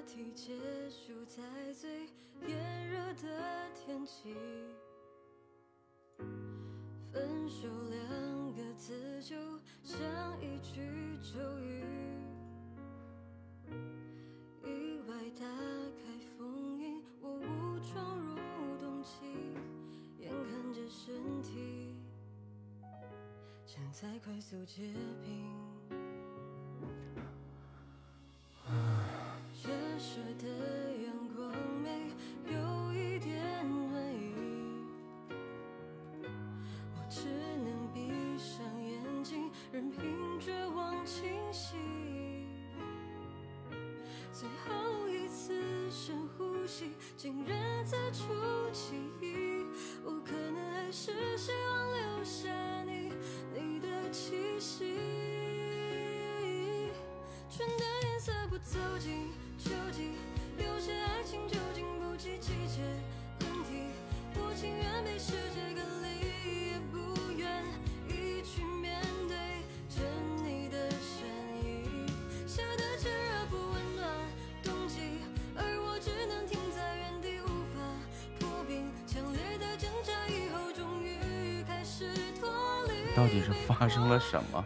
[0.09, 0.55] 题结
[0.89, 1.43] 束，在
[1.75, 2.09] 最
[2.49, 4.35] 炎热的天气，
[7.13, 9.37] 分手两个字就
[9.83, 10.01] 像
[10.41, 10.81] 一句
[11.23, 11.85] 咒语。
[14.65, 19.11] 意外打开封印，我误闯入冬季，
[20.17, 21.95] 眼看着身体
[23.67, 24.91] 正在快速结
[25.23, 25.68] 冰。
[83.29, 84.65] 到底是发生了什么？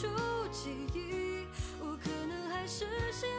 [0.00, 0.08] 出
[0.50, 1.44] 记忆，
[1.78, 3.29] 我可能还是。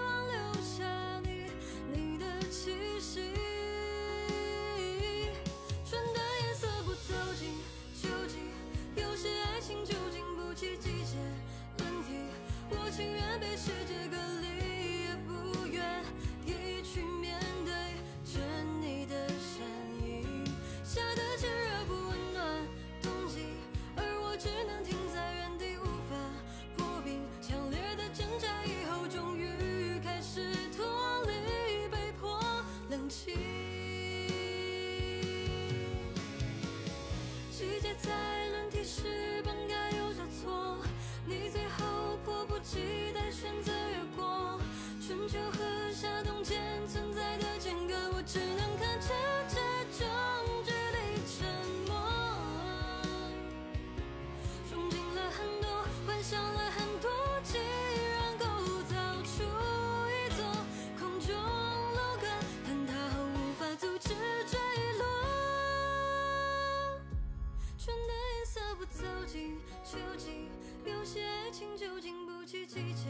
[72.73, 73.00] teach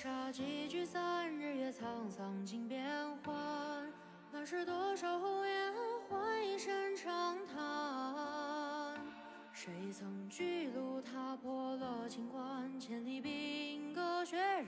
[0.00, 2.88] 沙几聚散，日月沧桑尽变
[3.24, 3.34] 幻。
[4.30, 5.72] 那是多少红颜
[6.08, 8.94] 换一声长叹？
[9.52, 14.66] 谁曾巨鹿踏破了秦关，千里兵戈血染，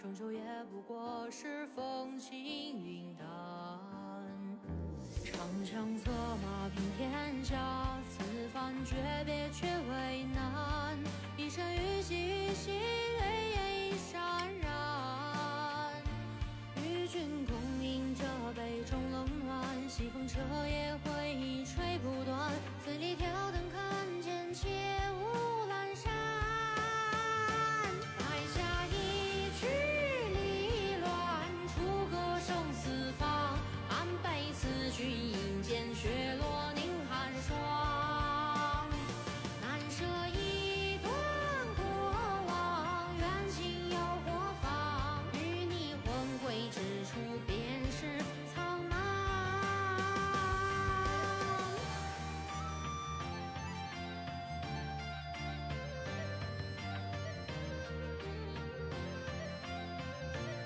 [0.00, 2.40] 终究也不过是风轻
[2.80, 3.26] 云淡。
[5.24, 8.22] 长枪策马平天下，此
[8.54, 8.94] 番诀
[9.26, 9.81] 别却。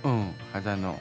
[0.07, 1.01] うん肌の。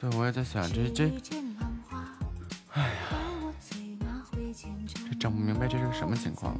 [0.00, 1.10] 对，我也在想这这，
[2.72, 2.94] 哎呀，
[5.10, 6.56] 这整不明白这是个什么情况。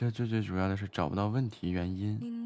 [0.00, 2.39] 这最最主要的是找不到问题原因。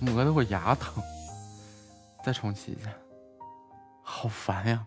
[0.00, 1.02] 磨的我牙疼。
[2.24, 2.90] 再重启一下。
[4.02, 4.86] 好烦呀。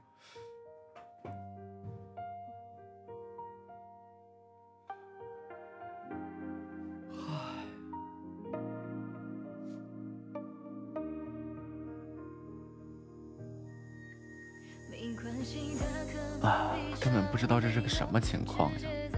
[7.13, 7.63] 唉。
[16.41, 19.12] 啊根本不知道这是个什么情况呀。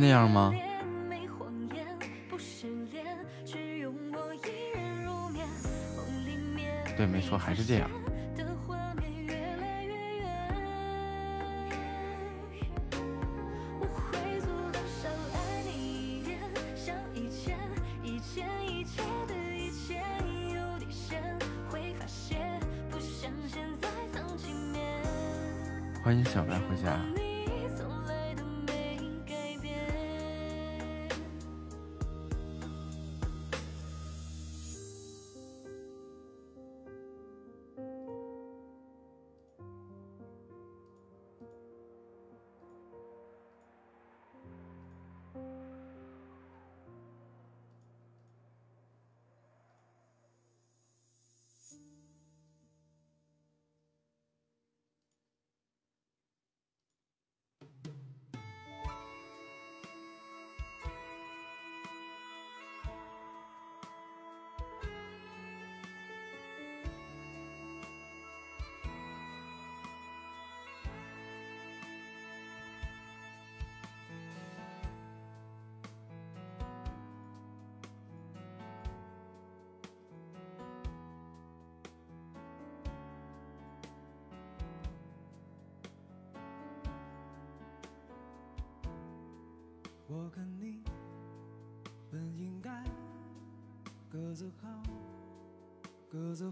[0.00, 0.50] 那样吗？
[6.96, 7.90] 对，没错，还是这样。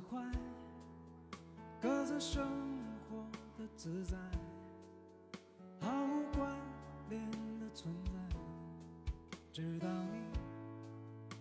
[0.09, 0.19] 快，
[1.83, 2.43] 各自生
[3.11, 3.17] 活
[3.59, 4.17] 的自在，
[5.81, 6.51] 毫无关
[7.11, 7.31] 联
[7.61, 8.13] 的存在，
[9.53, 10.23] 直到你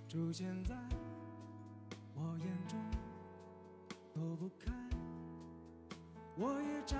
[0.09, 0.75] 出现在
[2.13, 2.77] 我眼中，
[4.13, 4.73] 躲不开，
[6.35, 6.99] 我也占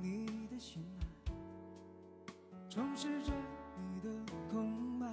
[0.00, 1.30] 领你的心爱，
[2.70, 3.32] 充实着
[3.76, 4.08] 你的
[4.50, 5.06] 空白。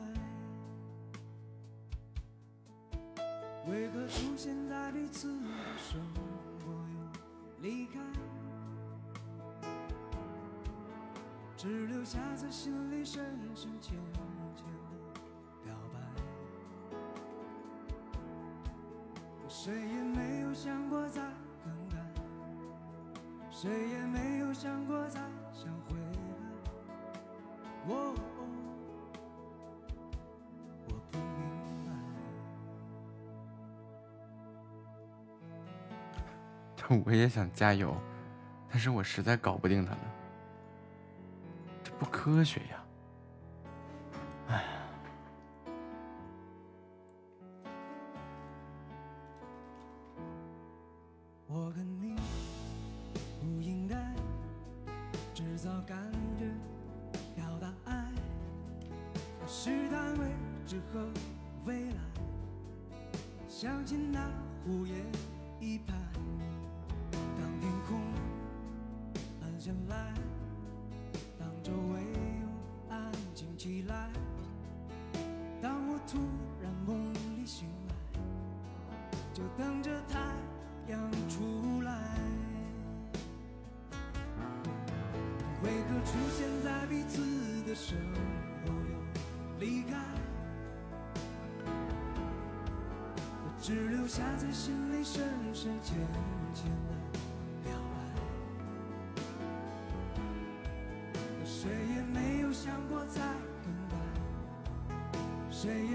[3.68, 5.41] 为何出现在彼此？
[11.62, 13.24] 只留下在心里深
[13.54, 13.96] 深浅
[14.56, 15.22] 浅的
[15.64, 16.00] 表白。
[19.48, 21.22] 谁也没有想过再
[21.64, 21.98] 更改，
[23.52, 25.20] 谁也没有想过再
[25.54, 26.18] 想回来。
[27.86, 28.16] 我
[30.88, 31.30] 我不明
[36.90, 36.98] 白。
[37.06, 37.96] 我也想加油，
[38.68, 40.00] 但是我实在搞不定他们。
[42.24, 42.81] 科学呀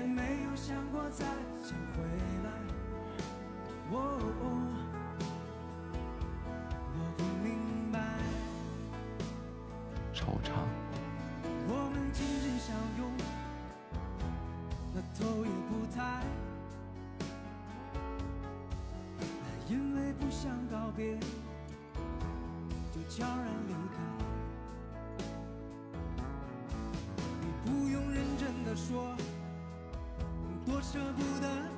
[0.06, 1.24] 没有想过再
[1.62, 2.02] 想回
[2.44, 2.50] 来，
[3.90, 3.94] 哦，
[6.94, 7.65] 我不明。
[30.76, 31.75] 我舍不得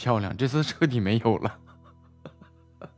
[0.00, 1.60] 漂亮，这次彻底没有了。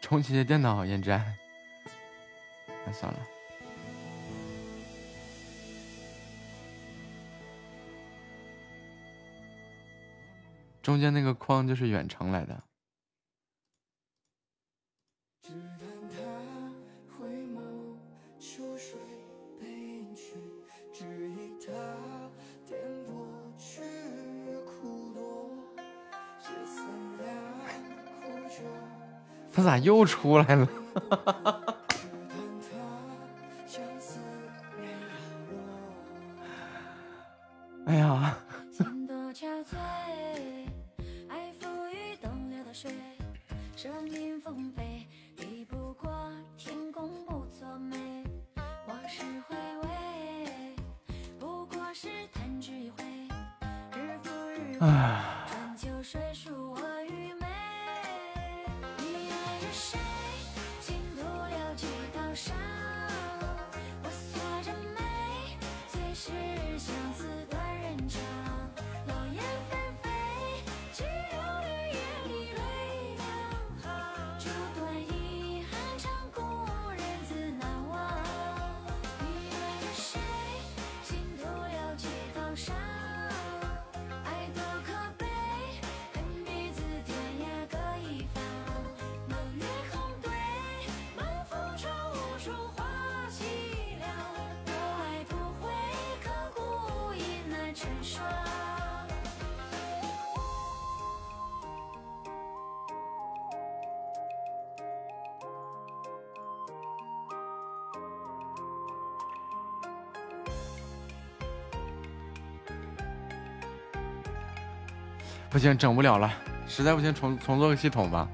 [0.00, 1.36] 重启电脑，燕斋。
[2.86, 3.18] 那算了。
[10.80, 12.62] 中间那个框就是远程来的。
[29.78, 30.68] 又出来了？
[115.66, 116.32] 行，整不了了，
[116.68, 118.28] 实在不行重重做个系统吧。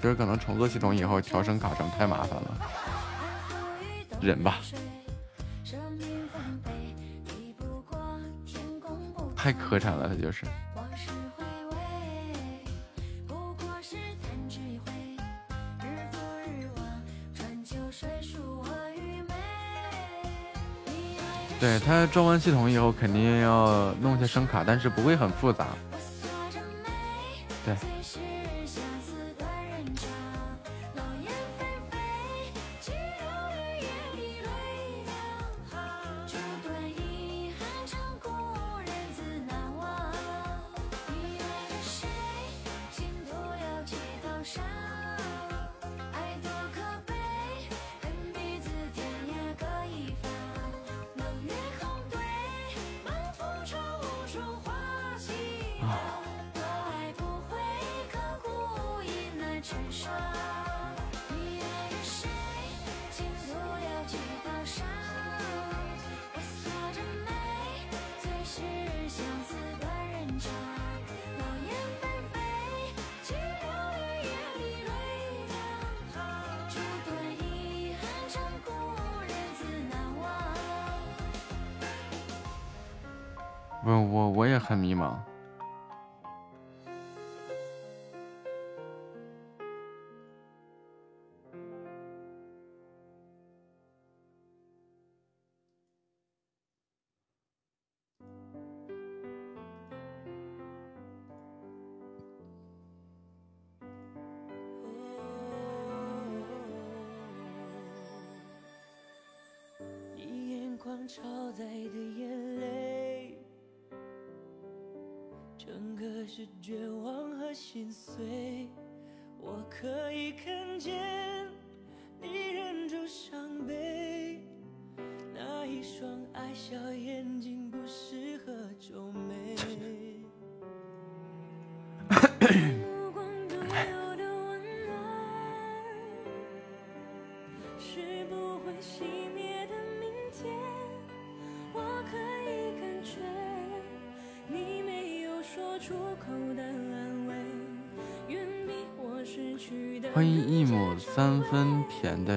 [0.00, 2.56] 就是可能重做系统以后调声卡声太麻烦了，
[4.20, 4.58] 忍吧。
[9.34, 10.46] 太磕碜了，他就是。
[21.58, 25.66] 对他装完系统以后，肯定要弄些声卡，但是不会很复杂。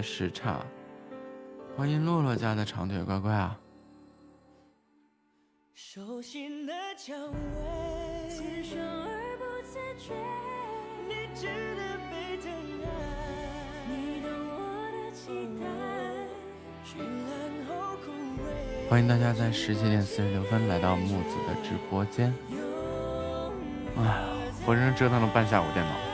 [0.03, 0.59] 时差。
[1.75, 3.57] 欢迎洛洛家的长腿乖乖啊！
[5.73, 7.35] 手心的蔷薇，
[8.77, 10.14] 而不自觉，
[11.07, 12.51] 你值得被疼
[12.83, 12.88] 爱，
[13.90, 14.61] 你懂我
[14.93, 15.23] 的期
[15.59, 15.65] 待，
[16.85, 17.33] 绚烂
[17.65, 18.90] 后枯萎。
[18.90, 22.32] 欢迎大家在十七点四十六分来到木子的直播间。
[23.98, 24.23] 哎，
[24.64, 26.12] 浑身折腾了半下午电脑。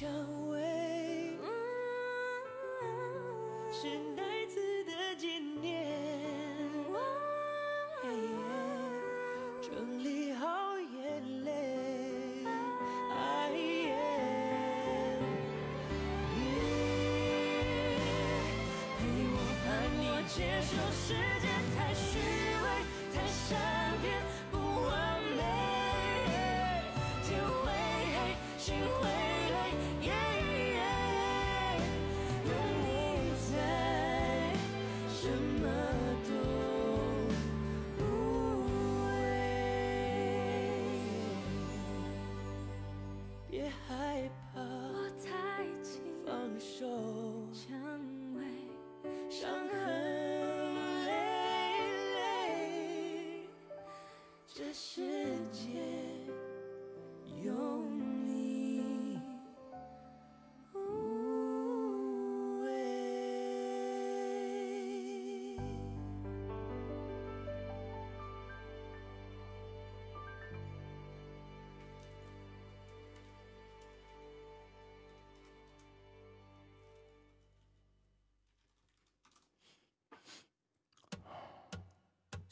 [0.00, 0.27] show.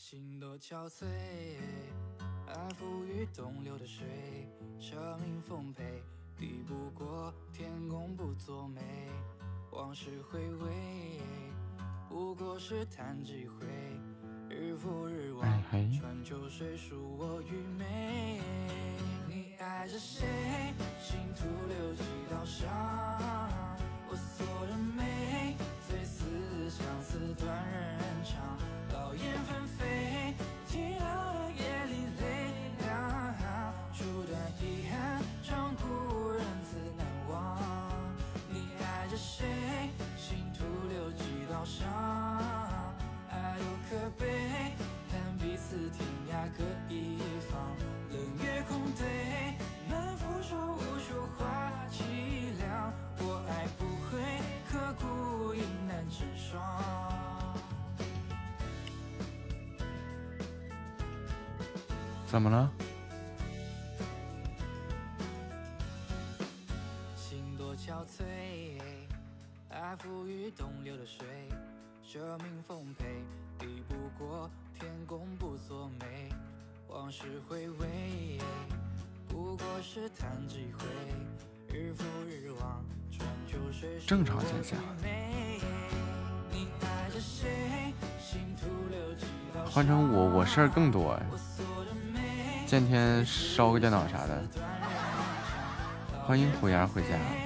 [0.09, 1.05] 心多憔悴
[2.47, 4.07] 爱付与东流的水
[4.78, 5.83] 生命奉陪
[6.39, 8.81] 抵不过天公不作美
[9.73, 11.20] 往事回味
[12.09, 13.67] 不过是弹指一挥
[14.49, 15.62] 日复日望
[15.99, 18.41] 穿秋水恕我愚昧。
[19.26, 20.25] 你爱着谁？
[21.01, 22.68] 心徒留几道伤
[24.09, 24.47] 我所
[62.27, 62.71] 怎么了？
[67.17, 68.25] 心多憔悴，
[69.71, 69.97] 爱
[70.57, 71.25] 东流的水，
[72.03, 73.05] 舍命奉陪，
[73.59, 76.29] 抵不过天公不作美。
[76.89, 78.41] 往事回味，
[79.29, 80.85] 不过是弹指一挥，
[81.77, 82.53] 日复日，
[83.49, 84.79] 秋水正常现象。
[89.71, 91.19] 换成我，我事儿更多、
[92.67, 94.43] 见天烧个电脑啥的。
[96.27, 97.45] 欢迎虎牙回家。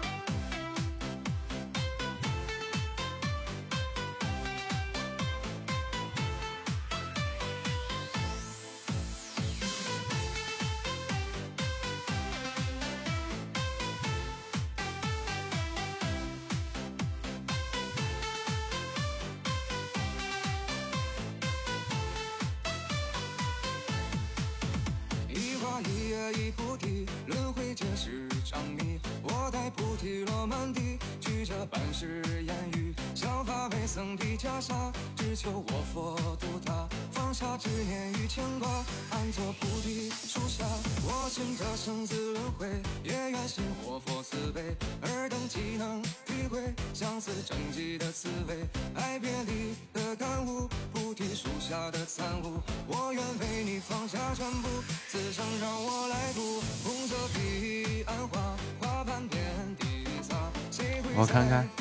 [61.15, 61.80] 我看看。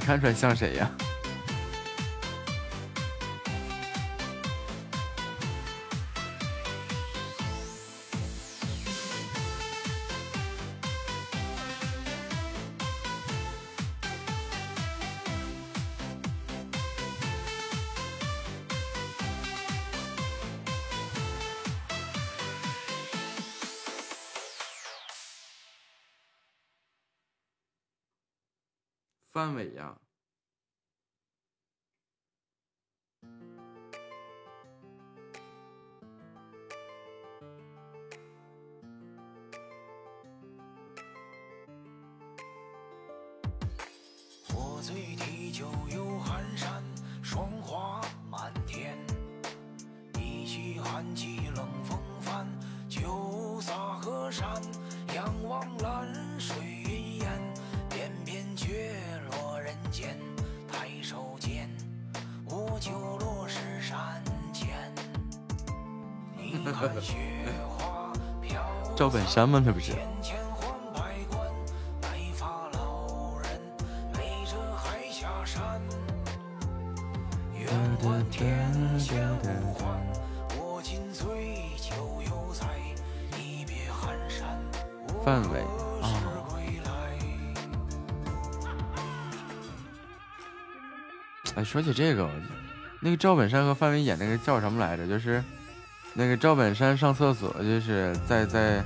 [0.00, 0.90] 看出来像谁呀？
[69.80, 69.94] 是？
[85.22, 85.60] 范伟
[86.00, 86.08] 啊，
[91.54, 92.28] 哎，说起这个，
[93.00, 95.06] 那个赵本山和范伟演那个叫什么来着？
[95.06, 95.44] 就是
[96.14, 98.82] 那个赵本山上厕所，就是在在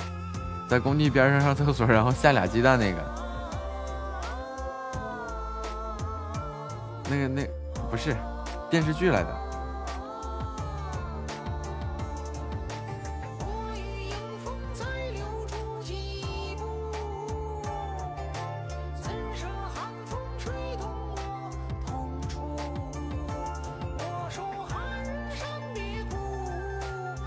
[0.68, 3.15] 在工地边上上厕所，然后下俩鸡蛋那个，
[7.09, 7.49] 那个那
[7.91, 8.17] 不是
[8.70, 9.44] 电视剧来的。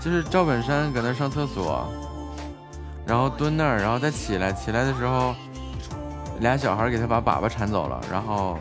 [0.00, 1.86] 就是赵本山搁那上厕所，
[3.08, 5.34] 然后蹲那儿，然后再起来，起来的时候，
[6.40, 8.58] 俩小孩给他把粑粑铲走了，然后，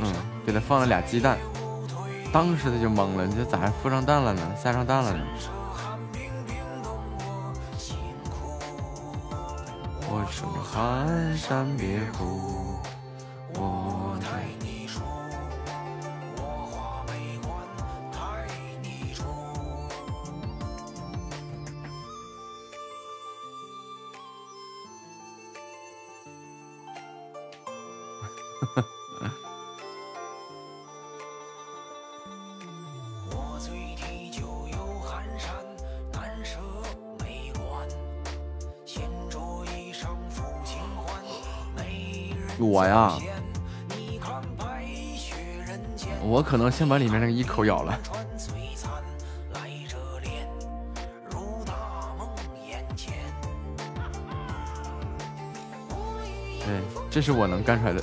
[0.00, 0.12] 嗯，
[0.44, 1.38] 给他放了俩鸡蛋，
[2.32, 4.42] 当时他就懵了，你说咋还孵上蛋了呢？
[4.60, 5.20] 下上蛋了呢？
[10.10, 12.80] 我说寒山别哭，
[46.78, 47.98] 先把里面那个一口咬了。
[56.64, 58.00] 对，这是我能干出来的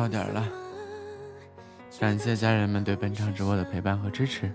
[0.00, 0.48] 到点了，
[1.98, 4.50] 感谢家人们对本场直播的陪伴和支持。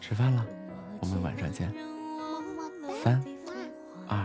[0.00, 0.44] 吃饭了，
[0.98, 1.72] 我们晚上见。
[3.04, 3.22] 三、
[4.08, 4.18] 二、